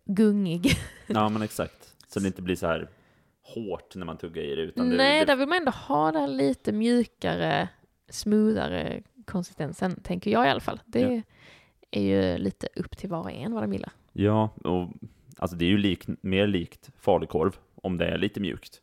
gungig. 0.05 0.71
Ja, 1.07 1.29
men 1.29 1.41
exakt. 1.41 1.95
Så 2.07 2.19
det 2.19 2.27
inte 2.27 2.41
blir 2.41 2.55
så 2.55 2.67
här 2.67 2.89
hårt 3.43 3.95
när 3.95 4.05
man 4.05 4.17
tuggar 4.17 4.43
i 4.43 4.55
det. 4.55 4.61
Utan 4.61 4.89
det, 4.89 4.95
Nej, 4.97 5.19
det, 5.19 5.25
där 5.25 5.35
vill 5.35 5.47
man 5.47 5.57
ändå 5.57 5.71
ha 5.71 6.11
den 6.11 6.37
lite 6.37 6.71
mjukare, 6.71 7.69
smoothare 8.09 9.01
konsistensen, 9.25 10.01
tänker 10.03 10.31
jag 10.31 10.47
i 10.47 10.49
alla 10.49 10.59
fall. 10.59 10.81
Det 10.85 10.99
Ja. 11.01 11.21
är 11.91 12.01
ju 12.01 12.37
lite 12.37 12.67
upp 12.75 12.97
till 12.97 13.09
var 13.09 13.19
och 13.19 13.31
en 13.31 13.53
vad 13.53 13.63
de 13.63 13.73
gillar. 13.73 13.91
Ja, 14.13 14.49
och 14.63 14.89
alltså 15.37 15.57
det 15.57 15.65
är 15.65 15.69
ju 15.69 15.77
lik, 15.77 16.03
mer 16.21 16.47
likt 16.47 16.89
falukorv 16.99 17.55
om 17.81 17.97
det 17.97 18.05
är 18.07 18.17
lite 18.17 18.39
mjukt. 18.39 18.81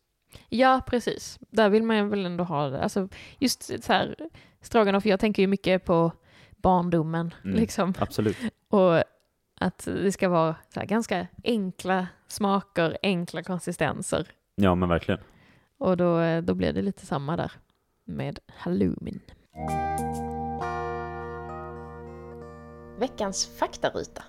Ja, 0.48 0.80
precis. 0.86 1.38
Där 1.50 1.68
vill 1.68 1.82
man 1.82 2.10
väl 2.10 2.26
ändå 2.26 2.44
ha 2.44 2.68
det. 2.68 2.82
Alltså, 2.82 3.08
just 3.38 3.84
så 3.84 3.92
här, 3.92 4.16
stroganoff, 4.60 5.06
jag 5.06 5.20
tänker 5.20 5.42
ju 5.42 5.46
mycket 5.46 5.84
på 5.84 6.12
barndomen, 6.56 7.34
Mm. 7.44 7.56
liksom. 7.56 7.94
Absolut. 7.98 8.36
Och 8.68 8.96
att 9.60 9.84
det 9.84 10.12
ska 10.12 10.28
vara 10.28 10.56
så 10.74 10.80
här, 10.80 10.86
ganska 10.86 11.26
enkla 11.44 12.06
smaker, 12.28 12.98
enkla 13.02 13.42
konsistenser. 13.42 14.26
Ja, 14.54 14.74
men 14.74 14.88
verkligen. 14.88 15.20
Och 15.78 15.96
då, 15.96 16.40
då 16.40 16.54
blir 16.54 16.72
det 16.72 16.82
lite 16.82 17.06
samma 17.06 17.36
där 17.36 17.52
med 18.04 18.38
halloumin. 18.56 19.20
Veckans 22.98 23.58
faktaruta. 23.58 24.22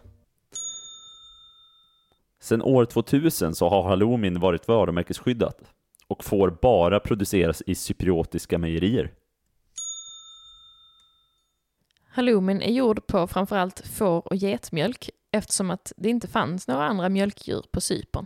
Sen 2.41 2.61
år 2.61 2.85
2000 2.85 3.55
så 3.55 3.69
har 3.69 3.83
halloumin 3.83 4.39
varit 4.39 4.67
varumärkesskyddat 4.67 5.61
och 6.07 6.23
får 6.23 6.57
bara 6.61 6.99
produceras 6.99 7.63
i 7.65 7.75
cypriotiska 7.75 8.57
mejerier. 8.57 9.13
Halloumin 12.07 12.61
är 12.61 12.71
gjord 12.71 13.07
på 13.07 13.27
framförallt 13.27 13.87
får 13.87 14.27
och 14.27 14.35
getmjölk 14.35 15.09
eftersom 15.31 15.71
att 15.71 15.93
det 15.97 16.09
inte 16.09 16.27
fanns 16.27 16.67
några 16.67 16.83
andra 16.83 17.09
mjölkdjur 17.09 17.65
på 17.71 17.81
Cypern. 17.81 18.25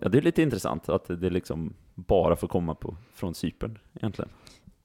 Ja, 0.00 0.08
det 0.08 0.18
är 0.18 0.22
lite 0.22 0.42
intressant 0.42 0.88
att 0.88 1.06
det 1.06 1.30
liksom 1.30 1.74
bara 1.94 2.36
får 2.36 2.48
komma 2.48 2.74
på, 2.74 2.96
från 3.14 3.34
Cypern 3.34 3.78
egentligen. 3.94 4.30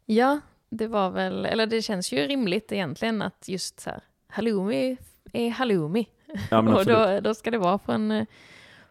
Ja, 0.05 0.39
det 0.69 0.87
var 0.87 1.09
väl, 1.09 1.45
eller 1.45 1.67
det 1.67 1.81
känns 1.81 2.11
ju 2.11 2.17
rimligt 2.27 2.71
egentligen 2.71 3.21
att 3.21 3.47
just 3.47 3.79
så 3.79 3.89
här, 3.89 4.03
halloumi 4.31 4.97
är 5.33 5.49
halloumi. 5.49 6.07
Ja, 6.49 6.59
och 6.77 6.85
då, 6.85 7.19
då 7.19 7.33
ska 7.33 7.51
det 7.51 7.57
vara 7.57 7.77
från, 7.77 8.11
eh, 8.11 8.25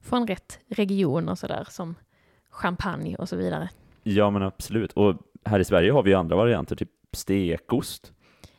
från 0.00 0.26
rätt 0.26 0.58
region 0.68 1.28
och 1.28 1.38
sådär 1.38 1.66
som 1.70 1.94
champagne 2.50 3.16
och 3.16 3.28
så 3.28 3.36
vidare. 3.36 3.68
Ja, 4.02 4.30
men 4.30 4.42
absolut. 4.42 4.92
Och 4.92 5.16
här 5.44 5.60
i 5.60 5.64
Sverige 5.64 5.92
har 5.92 6.02
vi 6.02 6.10
ju 6.10 6.16
andra 6.16 6.36
varianter, 6.36 6.76
typ 6.76 6.90
stekost. 7.12 8.12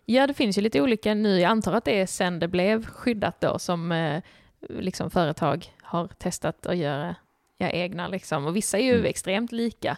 Ja, 0.05 0.27
det 0.27 0.33
finns 0.33 0.57
ju 0.57 0.61
lite 0.61 0.81
olika 0.81 1.13
nu. 1.13 1.39
Jag 1.39 1.49
antar 1.49 1.73
att 1.73 1.85
det 1.85 1.99
är 2.01 2.05
sen 2.05 2.39
det 2.39 2.47
blev 2.47 2.85
skyddat 2.85 3.41
då 3.41 3.59
som 3.59 3.91
eh, 3.91 4.23
liksom 4.69 5.11
företag 5.11 5.73
har 5.81 6.07
testat 6.07 6.65
att 6.65 6.77
göra 6.77 7.15
ja, 7.57 7.69
egna 7.69 8.07
liksom. 8.07 8.45
Och 8.45 8.55
vissa 8.55 8.77
är 8.79 8.83
ju 8.83 8.93
Mm. 8.93 9.05
extremt 9.05 9.51
lika. 9.51 9.97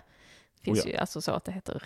Det 0.55 0.63
finns 0.63 0.79
Oh 0.79 0.89
ja. 0.89 0.93
ju 0.93 0.97
alltså 0.97 1.21
så 1.21 1.31
att 1.31 1.45
det 1.45 1.51
heter 1.51 1.83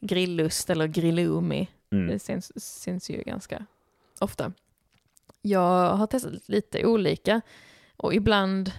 grillust 0.00 0.70
eller 0.70 0.86
grillumi. 0.86 1.68
Mm. 1.92 2.06
Det 2.08 2.18
syns, 2.18 2.82
syns 2.82 3.10
ju 3.10 3.22
ganska 3.22 3.66
ofta. 4.24 4.52
Jag 5.42 5.96
har 5.96 6.06
testat 6.06 6.48
lite 6.48 6.86
olika 6.86 7.40
och 7.96 8.14
ibland 8.14 8.72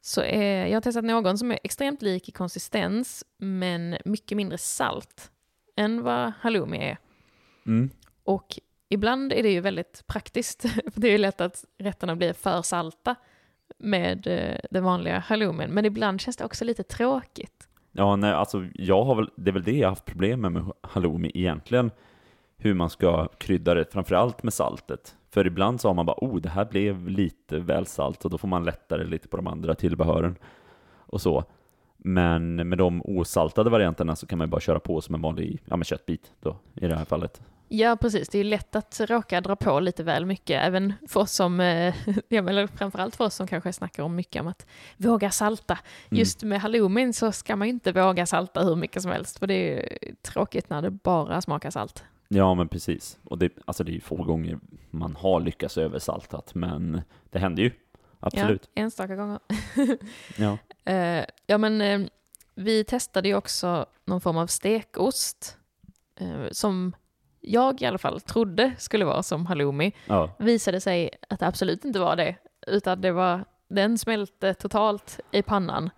så 0.00 0.22
är, 0.22 0.66
jag 0.66 0.76
har 0.76 0.80
testat 0.80 1.04
någon 1.04 1.38
som 1.38 1.52
är 1.52 1.58
extremt 1.62 2.02
lik 2.02 2.28
i 2.28 2.32
konsistens 2.32 3.24
men 3.38 3.96
mycket 4.04 4.36
mindre 4.36 4.58
salt 4.58 5.30
än 5.76 6.02
vad 6.02 6.32
halloumi 6.40 6.78
är. 6.78 6.98
Mm. 7.66 7.90
Och 8.24 8.58
ibland 8.88 9.32
är 9.32 9.42
det 9.42 9.52
ju 9.52 9.60
väldigt 9.60 10.06
praktiskt, 10.06 10.62
för 10.92 11.00
det 11.00 11.08
är 11.08 11.12
ju 11.12 11.18
lätt 11.18 11.40
att 11.40 11.64
rätterna 11.78 12.16
blir 12.16 12.32
för 12.32 12.62
salta 12.62 13.14
med 13.78 14.26
eh, 14.26 14.58
den 14.70 14.84
vanliga 14.84 15.18
halloumin, 15.18 15.70
men 15.70 15.84
ibland 15.84 16.20
känns 16.20 16.36
det 16.36 16.44
också 16.44 16.64
lite 16.64 16.82
tråkigt. 16.82 17.68
Ja, 17.92 18.16
nej, 18.16 18.32
alltså 18.32 18.66
jag 18.74 19.04
har 19.04 19.14
väl, 19.14 19.30
det 19.36 19.50
är 19.50 19.52
väl 19.52 19.62
det 19.62 19.72
jag 19.72 19.86
har 19.86 19.90
haft 19.90 20.04
problem 20.04 20.40
med 20.40 20.52
med 20.52 20.72
halloumi 20.80 21.30
egentligen. 21.34 21.90
Hur 22.56 22.74
man 22.74 22.90
ska 22.90 23.28
krydda 23.28 23.74
det, 23.74 23.92
framförallt 23.92 24.42
med 24.42 24.52
saltet. 24.52 25.16
För 25.30 25.46
ibland 25.46 25.80
så 25.80 25.88
har 25.88 25.94
man 25.94 26.06
bara, 26.06 26.16
oh, 26.20 26.40
det 26.40 26.48
här 26.48 26.64
blev 26.64 27.08
lite 27.08 27.58
väl 27.58 27.86
salt 27.86 28.24
och 28.24 28.30
då 28.30 28.38
får 28.38 28.48
man 28.48 28.64
lättare 28.64 29.04
lite 29.04 29.28
på 29.28 29.36
de 29.36 29.46
andra 29.46 29.74
tillbehören 29.74 30.36
och 30.96 31.20
så. 31.20 31.44
Men 31.96 32.68
med 32.68 32.78
de 32.78 33.02
osaltade 33.04 33.70
varianterna 33.70 34.16
så 34.16 34.26
kan 34.26 34.38
man 34.38 34.46
ju 34.46 34.50
bara 34.50 34.60
köra 34.60 34.80
på 34.80 35.00
som 35.00 35.14
en 35.14 35.22
vanlig 35.22 35.62
ja, 35.64 35.76
men 35.76 35.84
köttbit 35.84 36.32
då, 36.40 36.56
i 36.74 36.86
det 36.86 36.96
här 36.96 37.04
fallet. 37.04 37.40
Ja, 37.68 37.96
precis. 37.96 38.28
Det 38.28 38.38
är 38.38 38.44
ju 38.44 38.50
lätt 38.50 38.76
att 38.76 39.00
råka 39.00 39.40
dra 39.40 39.56
på 39.56 39.80
lite 39.80 40.02
väl 40.02 40.26
mycket, 40.26 40.64
även 40.64 40.92
för 41.08 41.20
oss 41.20 41.32
som, 41.32 41.60
eh, 41.60 41.94
ja, 42.28 42.48
eller 42.48 42.66
framförallt 42.66 43.16
för 43.16 43.24
oss 43.24 43.34
som 43.34 43.46
kanske 43.46 43.72
snackar 43.72 44.02
om 44.02 44.14
mycket 44.14 44.40
om 44.40 44.48
att 44.48 44.66
våga 44.96 45.30
salta. 45.30 45.78
Mm. 46.10 46.18
Just 46.18 46.42
med 46.42 46.60
halloumin 46.60 47.12
så 47.12 47.32
ska 47.32 47.56
man 47.56 47.68
ju 47.68 47.74
inte 47.74 47.92
våga 47.92 48.26
salta 48.26 48.64
hur 48.64 48.76
mycket 48.76 49.02
som 49.02 49.10
helst, 49.10 49.38
för 49.38 49.46
det 49.46 49.54
är 49.54 49.98
tråkigt 50.22 50.70
när 50.70 50.82
det 50.82 50.90
bara 50.90 51.40
smakar 51.40 51.70
salt. 51.70 52.04
Ja, 52.34 52.54
men 52.54 52.68
precis. 52.68 53.18
Och 53.24 53.38
det, 53.38 53.52
alltså 53.64 53.84
det 53.84 53.90
är 53.90 53.94
ju 53.94 54.00
få 54.00 54.16
gånger 54.16 54.58
man 54.90 55.16
har 55.16 55.40
lyckats 55.40 55.78
översaltat, 55.78 56.54
men 56.54 57.00
det 57.30 57.38
händer 57.38 57.62
ju. 57.62 57.70
Absolut. 58.20 58.70
Ja, 58.74 58.82
enstaka 58.82 59.16
gånger. 59.16 59.38
Ja. 60.36 60.58
Eh, 60.92 61.24
ja, 61.46 61.58
men 61.58 61.80
eh, 61.80 62.00
vi 62.54 62.84
testade 62.84 63.28
ju 63.28 63.34
också 63.34 63.86
någon 64.04 64.20
form 64.20 64.36
av 64.36 64.46
stekost 64.46 65.58
eh, 66.16 66.50
som 66.50 66.94
jag 67.40 67.82
i 67.82 67.86
alla 67.86 67.98
fall 67.98 68.20
trodde 68.20 68.72
skulle 68.78 69.04
vara 69.04 69.22
som 69.22 69.46
halloumi. 69.46 69.92
Ja. 70.06 70.36
Visade 70.38 70.80
sig 70.80 71.10
att 71.28 71.40
det 71.40 71.46
absolut 71.46 71.84
inte 71.84 71.98
var 72.00 72.16
det, 72.16 72.36
utan 72.66 73.00
det 73.00 73.12
var, 73.12 73.44
den 73.68 73.98
smälte 73.98 74.54
totalt 74.54 75.20
i 75.30 75.42
pannan. 75.42 75.90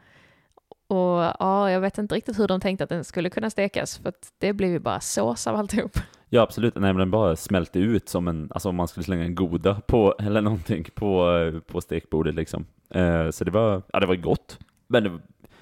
Och 0.89 1.33
ja, 1.39 1.71
jag 1.71 1.81
vet 1.81 1.99
inte 1.99 2.15
riktigt 2.15 2.39
hur 2.39 2.49
de 2.49 2.61
tänkte 2.61 2.85
att 2.85 2.91
den 2.91 3.05
skulle 3.05 3.31
kunna 3.31 3.51
stekas, 3.51 3.99
för 3.99 4.13
det 4.39 4.53
blev 4.53 4.71
ju 4.71 4.79
bara 4.79 5.01
sås 5.01 5.47
av 5.47 5.57
alltihop. 5.57 5.99
Ja, 6.31 6.43
absolut. 6.43 6.75
Nej, 6.75 6.83
men 6.93 6.97
den 6.97 7.11
bara 7.11 7.37
smälte 7.37 7.79
ut 7.79 8.09
som 8.09 8.29
en, 8.29 8.49
alltså 8.55 8.69
om 8.69 8.77
man 8.77 8.89
skulle 8.89 9.05
slänga 9.05 9.25
en 9.25 9.35
goda 9.35 9.81
på, 9.87 10.15
eller 10.19 10.41
någonting 10.41 10.85
på, 10.95 11.31
eh, 11.39 11.61
på 11.61 11.81
stekbordet 11.81 12.35
liksom. 12.35 12.67
Eh, 12.91 13.31
så 13.31 13.45
det 13.45 13.51
var, 13.51 13.83
ja 13.93 14.01
det 14.01 14.07
var 14.07 14.17
gott. 14.17 14.59
Men 14.87 15.05
det, 15.05 15.19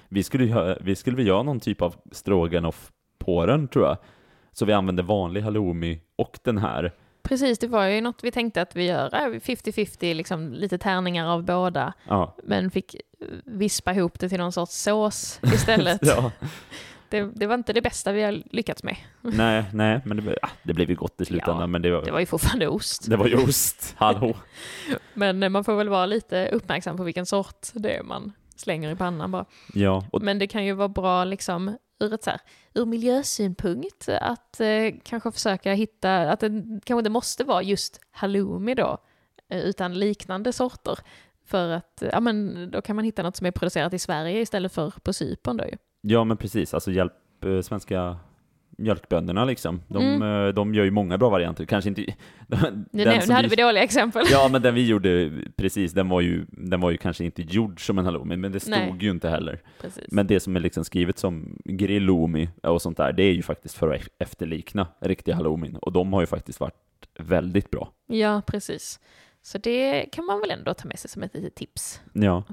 vi 0.09 0.23
skulle 0.23 0.45
göra, 0.45 0.77
vi 0.81 0.95
skulle 0.95 1.23
göra 1.23 1.43
någon 1.43 1.59
typ 1.59 1.81
av 1.81 1.95
stroganoff 2.11 2.91
på 3.17 3.45
den 3.45 3.67
tror 3.67 3.85
jag. 3.85 3.97
Så 4.51 4.65
vi 4.65 4.73
använde 4.73 5.03
vanlig 5.03 5.41
halloumi 5.41 6.01
och 6.15 6.39
den 6.43 6.57
här. 6.57 6.91
precis. 7.23 7.59
Det 7.59 7.67
var 7.67 7.85
ju 7.85 8.01
något 8.01 8.23
vi 8.23 8.31
tänkte 8.31 8.61
att 8.61 8.75
vi 8.75 8.85
gör. 8.85 9.15
Äh, 9.15 9.27
50-50, 9.39 10.13
liksom 10.13 10.53
lite 10.53 10.77
tärningar 10.77 11.27
av 11.27 11.43
båda. 11.43 11.93
Ja. 12.07 12.35
Men 12.43 12.71
fick 12.71 12.95
eh, 12.95 13.01
vispa 13.45 13.93
ihop 13.93 14.19
det 14.19 14.29
till 14.29 14.37
någon 14.39 14.51
sorts 14.51 14.83
sås 14.83 15.39
istället. 15.43 15.99
ja. 16.05 16.31
Det, 17.09 17.31
det 17.35 17.47
var 17.47 17.55
inte 17.55 17.73
det 17.73 17.81
bästa 17.81 18.11
vi 18.11 18.21
har 18.23 18.43
lyckats 18.51 18.83
med. 18.83 18.95
Nej, 19.21 19.63
nej, 19.73 20.01
men 20.05 20.17
det, 20.25 20.37
ja, 20.41 20.49
det 20.63 20.73
blev 20.73 20.89
ju 20.89 20.95
gott 20.95 21.21
i 21.21 21.25
slutändan. 21.25 21.59
Ja, 21.61 21.67
men 21.67 21.81
det 21.81 21.91
var, 21.91 22.05
Det 22.05 22.11
var 22.11 22.19
ju 22.19 22.25
fortfarande 22.25 22.67
ost. 22.67 23.09
det 23.09 23.17
var 23.17 23.27
ju 23.27 23.35
ost. 23.35 23.93
Hallå. 23.97 24.37
Men 25.13 25.43
eh, 25.43 25.49
man 25.49 25.63
får 25.63 25.75
väl 25.75 25.89
vara 25.89 26.05
lite 26.05 26.49
uppmärksam 26.51 26.97
på 26.97 27.03
vilken 27.03 27.25
sort 27.25 27.67
det 27.73 27.97
är 27.97 28.03
man 28.03 28.31
slänger 28.55 28.91
i 28.91 28.95
pannan 28.95 29.31
bara. 29.31 29.45
Ja, 29.73 30.05
och 30.11 30.21
Men 30.21 30.39
det 30.39 30.47
kan 30.47 30.65
ju 30.65 30.73
vara 30.73 30.87
bra 30.89 31.23
liksom 31.23 31.77
ur 31.99 32.13
ett 32.13 32.23
så 32.23 32.29
här, 32.29 32.39
ur 32.73 32.85
miljösynpunkt 32.85 34.09
att 34.09 34.59
eh, 34.59 34.93
kanske 35.03 35.31
försöka 35.31 35.73
hitta, 35.73 36.31
att 36.31 36.39
det 36.39 36.49
kanske 36.85 36.99
inte 36.99 37.09
måste 37.09 37.43
vara 37.43 37.63
just 37.63 37.99
halloumi 38.11 38.75
då, 38.75 38.97
eh, 39.49 39.59
utan 39.59 39.99
liknande 39.99 40.53
sorter. 40.53 40.99
För 41.47 41.69
att, 41.69 42.03
ja 42.11 42.19
men 42.19 42.69
då 42.71 42.81
kan 42.81 42.95
man 42.95 43.05
hitta 43.05 43.23
något 43.23 43.35
som 43.35 43.47
är 43.47 43.51
producerat 43.51 43.93
i 43.93 43.99
Sverige 43.99 44.41
istället 44.41 44.73
för 44.73 44.93
på 45.03 45.13
Cypern 45.13 45.57
då 45.57 45.65
ju. 45.65 45.77
Ja, 46.07 46.23
men 46.23 46.37
precis. 46.37 46.73
Alltså 46.73 46.91
hjälp 46.91 47.13
eh, 47.45 47.61
svenska 47.61 48.17
mjölkbönderna 48.77 49.45
liksom. 49.45 49.81
De, 49.87 50.03
Mm. 50.05 50.47
eh, 50.47 50.53
de 50.53 50.73
gör 50.75 50.83
ju 50.83 50.91
många 50.91 51.17
bra 51.17 51.29
varianter. 51.29 51.65
Kanske 51.65 51.89
inte... 51.89 52.01
Den, 52.47 52.85
Nu, 52.91 53.03
den 53.03 53.31
hade 53.31 53.47
vi 53.47 53.55
dåliga 53.55 53.83
exempel. 53.83 54.25
Ja, 54.31 54.49
men 54.51 54.61
den 54.61 54.75
vi 54.75 54.87
gjorde 54.87 55.31
precis, 55.55 55.91
den 55.93 56.09
var 56.09 56.21
ju, 56.21 56.45
den 56.49 56.81
var 56.81 56.91
ju 56.91 56.97
kanske 56.97 57.25
inte 57.25 57.41
gjord 57.41 57.85
som 57.85 57.97
en 57.97 58.05
halloumi, 58.05 58.35
men 58.37 58.51
det 58.51 58.59
stod 58.59 58.71
Nej. 58.71 58.97
ju 58.99 59.09
inte 59.11 59.29
heller. 59.29 59.61
Precis. 59.81 60.03
Men 60.11 60.27
det 60.27 60.39
som 60.39 60.55
är 60.55 60.59
liksom 60.59 60.83
skrivet 60.85 61.17
som 61.19 61.57
grillomi 61.65 62.49
och 62.63 62.81
sånt 62.81 62.97
där, 62.97 63.13
det 63.13 63.23
är 63.23 63.33
ju 63.33 63.41
faktiskt 63.41 63.75
för 63.77 63.93
att 63.93 64.01
ef- 64.01 64.09
efterlikna 64.19 64.87
riktiga 64.99 65.35
halloumin. 65.35 65.75
Och 65.75 65.91
de 65.91 66.13
har 66.13 66.21
ju 66.21 66.27
faktiskt 66.27 66.59
varit 66.59 66.75
väldigt 67.19 67.69
bra. 67.71 67.91
Ja, 68.07 68.41
precis. 68.47 68.99
Så 69.41 69.57
det 69.57 70.05
kan 70.11 70.25
man 70.25 70.39
väl 70.39 70.51
ändå 70.51 70.73
ta 70.73 70.87
med 70.87 70.99
sig 70.99 71.09
som 71.09 71.23
ett 71.23 71.33
litet 71.33 71.55
tips. 71.55 72.01
Ja, 72.13 72.43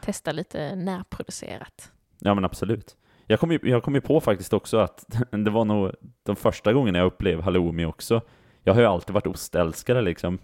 Testa 0.00 0.32
lite 0.32 0.74
närproducerat 0.76 1.90
ja 2.24 2.34
men 2.34 2.44
absolut. 2.44 2.96
Jag 3.26 3.40
kom, 3.40 3.52
ju, 3.52 3.58
jag 3.62 3.82
kom 3.82 3.94
ju 3.94 4.00
på 4.00 4.20
faktiskt 4.20 4.52
också 4.52 4.76
att 4.78 5.04
det 5.30 5.50
var 5.50 5.64
nog 5.64 5.92
de 6.22 6.36
första 6.36 6.72
gångerna 6.72 6.98
jag 6.98 7.06
upplevde 7.06 7.42
halloumi 7.42 7.84
också. 7.84 8.20
Jag 8.62 8.74
har 8.74 8.80
ju 8.80 8.86
alltid 8.86 9.14
varit 9.14 9.26
ostälskare 9.26 10.02
liksom. 10.02 10.38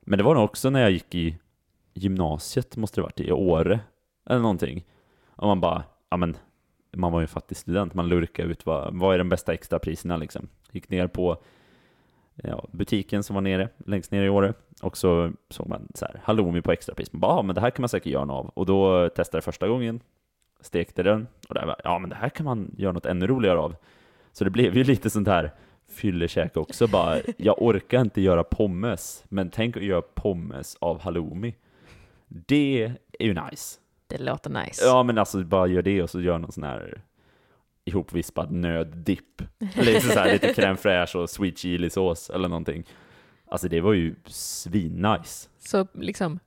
Men 0.00 0.18
det 0.18 0.24
var 0.24 0.34
nog 0.34 0.44
också 0.44 0.70
när 0.70 0.80
jag 0.80 0.90
gick 0.90 1.14
i 1.14 1.38
gymnasiet, 1.94 2.76
måste 2.76 3.00
det 3.00 3.02
varit, 3.02 3.20
i 3.20 3.32
Åre 3.32 3.80
eller 4.26 4.40
någonting. 4.40 4.84
Och 5.26 5.46
man 5.46 5.60
bara, 5.60 5.82
ja 6.10 6.16
men, 6.16 6.36
man 6.92 7.12
var 7.12 7.20
ju 7.20 7.26
fattig 7.26 7.56
student, 7.56 7.94
man 7.94 8.08
lurkade 8.08 8.48
ut 8.48 8.66
vad, 8.66 8.98
vad 8.98 9.14
är 9.14 9.18
de 9.18 9.28
bästa 9.28 9.54
extrapriserna 9.54 10.16
liksom. 10.16 10.48
Gick 10.72 10.88
ner 10.90 11.06
på 11.06 11.42
ja, 12.34 12.66
butiken 12.72 13.22
som 13.22 13.34
var 13.34 13.40
nere, 13.40 13.68
längst 13.86 14.10
ner 14.10 14.22
i 14.22 14.28
Åre, 14.28 14.54
och 14.82 14.96
så 14.96 15.32
såg 15.50 15.68
man 15.68 15.88
så 15.94 16.04
här, 16.04 16.20
halloumi 16.24 16.62
på 16.62 16.72
extrapris. 16.72 17.12
Man 17.12 17.20
bara, 17.20 17.36
ja 17.36 17.42
men 17.42 17.54
det 17.54 17.60
här 17.60 17.70
kan 17.70 17.82
man 17.82 17.88
säkert 17.88 18.12
göra 18.12 18.24
något 18.24 18.44
av. 18.44 18.50
Och 18.54 18.66
då 18.66 19.08
testade 19.08 19.36
jag 19.36 19.44
första 19.44 19.68
gången, 19.68 20.00
stekte 20.66 21.02
den, 21.02 21.26
och 21.48 21.54
där 21.54 21.66
var, 21.66 21.80
ja 21.84 21.98
men 21.98 22.10
det 22.10 22.16
här 22.16 22.28
kan 22.28 22.44
man 22.44 22.74
göra 22.78 22.92
något 22.92 23.06
ännu 23.06 23.26
roligare 23.26 23.58
av. 23.58 23.76
Så 24.32 24.44
det 24.44 24.50
blev 24.50 24.76
ju 24.76 24.84
lite 24.92 25.10
sånt 25.10 25.28
här 25.28 25.50
fyllekäk 25.88 26.56
också 26.56 26.86
bara, 26.86 27.18
jag 27.36 27.62
orkar 27.62 28.00
inte 28.00 28.20
göra 28.20 28.44
pommes, 28.44 29.24
men 29.28 29.50
tänk 29.50 29.76
att 29.76 29.82
göra 29.82 30.02
pommes 30.02 30.76
av 30.80 31.00
halloumi. 31.00 31.54
Det 32.28 32.92
är 33.18 33.26
ju 33.26 33.34
nice. 33.34 33.80
Det 34.06 34.18
låter 34.18 34.50
nice. 34.50 34.84
Ja 34.84 35.02
men 35.02 35.18
alltså 35.18 35.44
bara 35.44 35.66
gör 35.66 35.82
det 35.82 36.02
och 36.02 36.10
så 36.10 36.20
gör 36.20 36.38
någon 36.38 36.52
sån 36.52 36.64
här 36.64 37.02
ihopvispad 37.84 38.52
nöddipp. 38.52 39.42
Eller 39.74 40.00
så 40.00 40.18
här, 40.18 40.32
lite 40.32 40.52
crème 40.52 40.76
fraîche 40.76 41.16
och 41.16 41.30
sweet 41.30 41.58
chili 41.58 41.90
sås 41.90 42.30
eller 42.30 42.48
någonting. 42.48 42.84
Alltså 43.48 43.68
det 43.68 43.80
var 43.80 43.92
ju 43.92 44.14
svinnice. 44.26 45.48
Så 45.58 45.86
liksom 45.94 46.38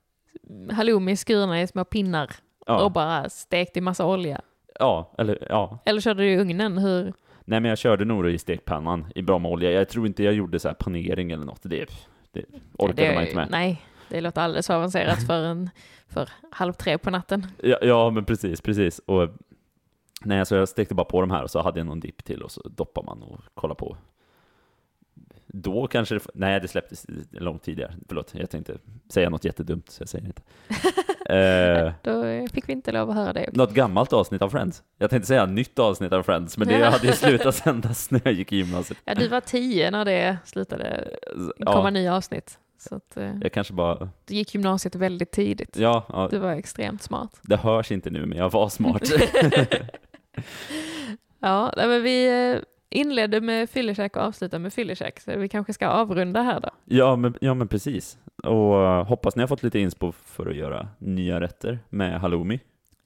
halloumi 0.70 1.16
skurna 1.16 1.62
i 1.62 1.66
små 1.66 1.84
pinnar 1.84 2.30
och 2.60 2.66
Ja, 2.80 2.88
bara 2.88 3.28
stekt 3.28 3.76
i 3.76 3.80
massa 3.80 4.06
olja. 4.06 4.40
ja, 4.78 5.12
eller 5.18 5.46
ja. 5.48 5.78
Eller 5.84 6.00
körde 6.00 6.22
du 6.22 6.30
i 6.30 6.38
ugnen? 6.38 6.78
Hur? 6.78 7.12
Nej 7.44 7.60
men 7.60 7.68
jag 7.68 7.78
körde 7.78 8.04
nog 8.04 8.28
i 8.30 8.38
stekpannan 8.38 9.06
i 9.14 9.22
bra 9.22 9.38
med 9.38 9.50
olja. 9.50 9.70
Jag 9.70 9.88
tror 9.88 10.06
inte 10.06 10.22
jag 10.22 10.34
gjorde 10.34 10.58
så 10.58 10.68
här 10.68 10.74
panering 10.74 11.30
eller 11.30 11.44
något. 11.44 11.62
Det, 11.62 11.86
det 12.32 12.44
orkade 12.78 13.08
det, 13.08 13.14
man 13.14 13.22
inte 13.22 13.36
med. 13.36 13.48
Nej, 13.50 13.82
det 14.08 14.20
låter 14.20 14.40
alldeles 14.40 14.70
avancerat 14.70 15.26
för, 15.26 15.44
en, 15.44 15.70
för 16.08 16.28
halv 16.50 16.72
tre 16.72 16.98
på 16.98 17.10
natten. 17.10 17.46
Ja, 17.62 17.78
ja, 17.82 18.10
men 18.10 18.24
precis, 18.24 18.60
precis. 18.60 18.98
Och 18.98 19.28
nej, 20.24 20.46
så 20.46 20.54
jag 20.54 20.68
stekte 20.68 20.94
bara 20.94 21.04
på 21.04 21.20
de 21.20 21.30
här 21.30 21.42
och 21.42 21.50
så 21.50 21.62
hade 21.62 21.80
jag 21.80 21.86
någon 21.86 22.00
dipp 22.00 22.24
till 22.24 22.42
och 22.42 22.50
så 22.50 22.68
doppar 22.68 23.02
man 23.02 23.22
och 23.22 23.40
kollar 23.54 23.74
på. 23.74 23.96
Då 25.46 25.86
kanske 25.86 26.14
det, 26.14 26.26
nej 26.34 26.60
det 26.60 26.68
släpptes 26.68 27.06
långt 27.30 27.62
tidigare, 27.62 27.94
förlåt, 28.08 28.34
jag 28.34 28.50
tänkte 28.50 28.78
säga 29.12 29.30
något 29.30 29.44
jättedumt 29.44 29.90
så 29.90 30.02
jag 30.02 30.08
säger 30.08 30.26
inte. 30.26 30.42
eh, 31.34 31.92
Då 32.02 32.46
fick 32.52 32.68
vi 32.68 32.72
inte 32.72 32.92
lov 32.92 33.10
att 33.10 33.16
höra 33.16 33.32
det. 33.32 33.56
något 33.56 33.74
gammalt 33.74 34.12
avsnitt 34.12 34.42
av 34.42 34.48
Friends. 34.50 34.82
Jag 34.98 35.10
tänkte 35.10 35.26
säga 35.26 35.46
nytt 35.46 35.78
avsnitt 35.78 36.12
av 36.12 36.22
Friends, 36.22 36.58
men 36.58 36.68
det 36.68 36.84
hade 36.84 37.06
ju 37.06 37.12
slutat 37.12 37.54
sändas 37.54 38.10
när 38.10 38.20
jag 38.24 38.32
gick 38.34 38.52
i 38.52 38.56
gymnasiet. 38.56 38.98
Ja, 39.04 39.14
du 39.14 39.28
var 39.28 39.40
tio 39.40 39.90
när 39.90 40.04
det 40.04 40.38
slutade 40.44 41.08
komma 41.66 41.84
Ja, 41.84 41.90
nya 41.90 42.14
avsnitt. 42.16 42.58
Så 42.78 42.94
att, 42.94 43.16
eh, 43.16 43.30
jag 43.42 43.52
kanske 43.52 43.72
bara, 43.74 44.08
du 44.24 44.34
gick 44.34 44.54
gymnasiet 44.54 44.94
väldigt 44.94 45.30
tidigt. 45.30 45.76
ja, 45.76 46.04
ja, 46.08 46.28
Du 46.30 46.38
var 46.38 46.52
extremt 46.52 47.02
smart. 47.02 47.40
det 47.42 47.56
hörs 47.56 47.92
inte 47.92 48.10
nu 48.10 48.26
men 48.26 48.38
jag 48.38 48.50
var 48.50 48.68
smart. 48.68 49.02
Ja, 51.40 51.72
men 51.76 52.02
vi 52.02 52.50
eh, 52.54 52.62
inledde 53.00 53.40
med 53.40 53.70
fyllekäk 53.70 54.16
och 54.16 54.22
avslutade 54.22 54.62
med 54.62 54.72
fyllekäk, 54.72 55.20
så 55.20 55.36
vi 55.36 55.48
kanske 55.48 55.72
ska 55.72 55.88
avrunda 55.88 56.42
här 56.42 56.60
då. 56.60 56.70
Ja 56.84 57.16
men, 57.16 57.34
ja, 57.40 57.54
men 57.54 57.68
precis. 57.68 58.18
Och 58.44 59.06
hoppas 59.06 59.36
ni 59.36 59.42
har 59.42 59.48
fått 59.48 59.62
lite 59.62 59.78
inspo 59.78 60.12
för 60.12 60.46
att 60.46 60.56
göra 60.56 60.88
nya 60.98 61.40
rätter 61.40 61.78
med 61.88 62.20
halloumi. 62.20 62.60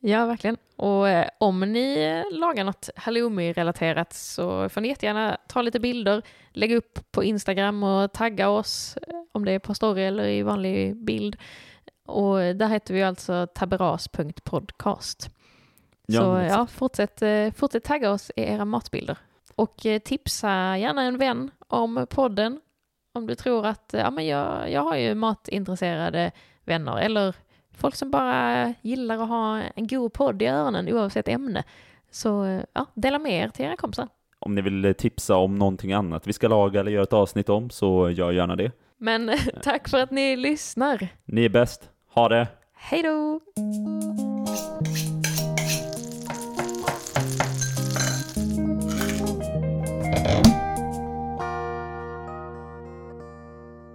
Ja, 0.06 0.26
verkligen. 0.26 0.56
Och 0.76 1.08
eh, 1.08 1.28
om 1.38 1.60
ni 1.60 2.24
lagar 2.30 2.64
något 2.64 2.90
halloumi-relaterat 2.96 4.12
så 4.12 4.68
får 4.68 4.80
ni 4.80 4.88
jättegärna 4.88 5.36
ta 5.48 5.62
lite 5.62 5.80
bilder, 5.80 6.22
lägga 6.52 6.76
upp 6.76 6.98
på 7.12 7.24
Instagram 7.24 7.82
och 7.82 8.12
tagga 8.12 8.48
oss, 8.48 8.96
eh, 8.96 9.14
om 9.32 9.44
det 9.44 9.52
är 9.52 9.58
på 9.58 9.74
story 9.74 10.02
eller 10.02 10.28
i 10.28 10.42
vanlig 10.42 10.96
bild. 10.96 11.36
Och 12.06 12.36
där 12.36 12.68
heter 12.68 12.94
vi 12.94 13.02
alltså 13.02 13.46
taberas.podcast. 13.54 15.30
Ja, 16.06 16.20
så 16.20 16.32
men 16.32 16.46
ja, 16.46 16.66
fortsätt, 16.66 17.22
eh, 17.22 17.50
fortsätt 17.52 17.84
tagga 17.84 18.10
oss 18.10 18.30
i 18.36 18.42
era 18.42 18.64
matbilder. 18.64 19.18
Och 19.54 19.76
tipsa 20.04 20.78
gärna 20.78 21.02
en 21.02 21.18
vän 21.18 21.50
om 21.68 22.06
podden. 22.10 22.60
Om 23.16 23.26
du 23.26 23.34
tror 23.34 23.66
att, 23.66 23.94
ja 23.98 24.10
men 24.10 24.26
jag, 24.26 24.70
jag 24.70 24.80
har 24.80 24.96
ju 24.96 25.14
matintresserade 25.14 26.32
vänner 26.64 26.98
eller 26.98 27.34
folk 27.72 27.94
som 27.94 28.10
bara 28.10 28.74
gillar 28.82 29.22
att 29.22 29.28
ha 29.28 29.60
en 29.74 29.86
god 29.86 30.12
podd 30.12 30.42
i 30.42 30.46
öronen 30.46 30.88
oavsett 30.88 31.28
ämne. 31.28 31.64
Så 32.10 32.60
ja, 32.72 32.86
dela 32.94 33.18
med 33.18 33.44
er 33.44 33.48
till 33.48 33.64
era 33.64 33.76
kompisar. 33.76 34.08
Om 34.38 34.54
ni 34.54 34.62
vill 34.62 34.84
eh, 34.84 34.92
tipsa 34.92 35.36
om 35.36 35.58
någonting 35.58 35.92
annat 35.92 36.26
vi 36.26 36.32
ska 36.32 36.48
laga 36.48 36.80
eller 36.80 36.90
göra 36.90 37.02
ett 37.02 37.12
avsnitt 37.12 37.48
om 37.48 37.70
så 37.70 38.10
gör 38.10 38.32
gärna 38.32 38.56
det. 38.56 38.72
Men 38.98 39.38
tack 39.62 39.88
för 39.88 39.98
att 39.98 40.10
ni 40.10 40.36
lyssnar. 40.36 41.08
Ni 41.24 41.44
är 41.44 41.48
bäst. 41.48 41.90
Ha 42.14 42.28
det! 42.28 42.48
Hej 42.74 43.02
då! 43.02 43.40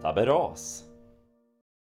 Aberas. 0.09 0.88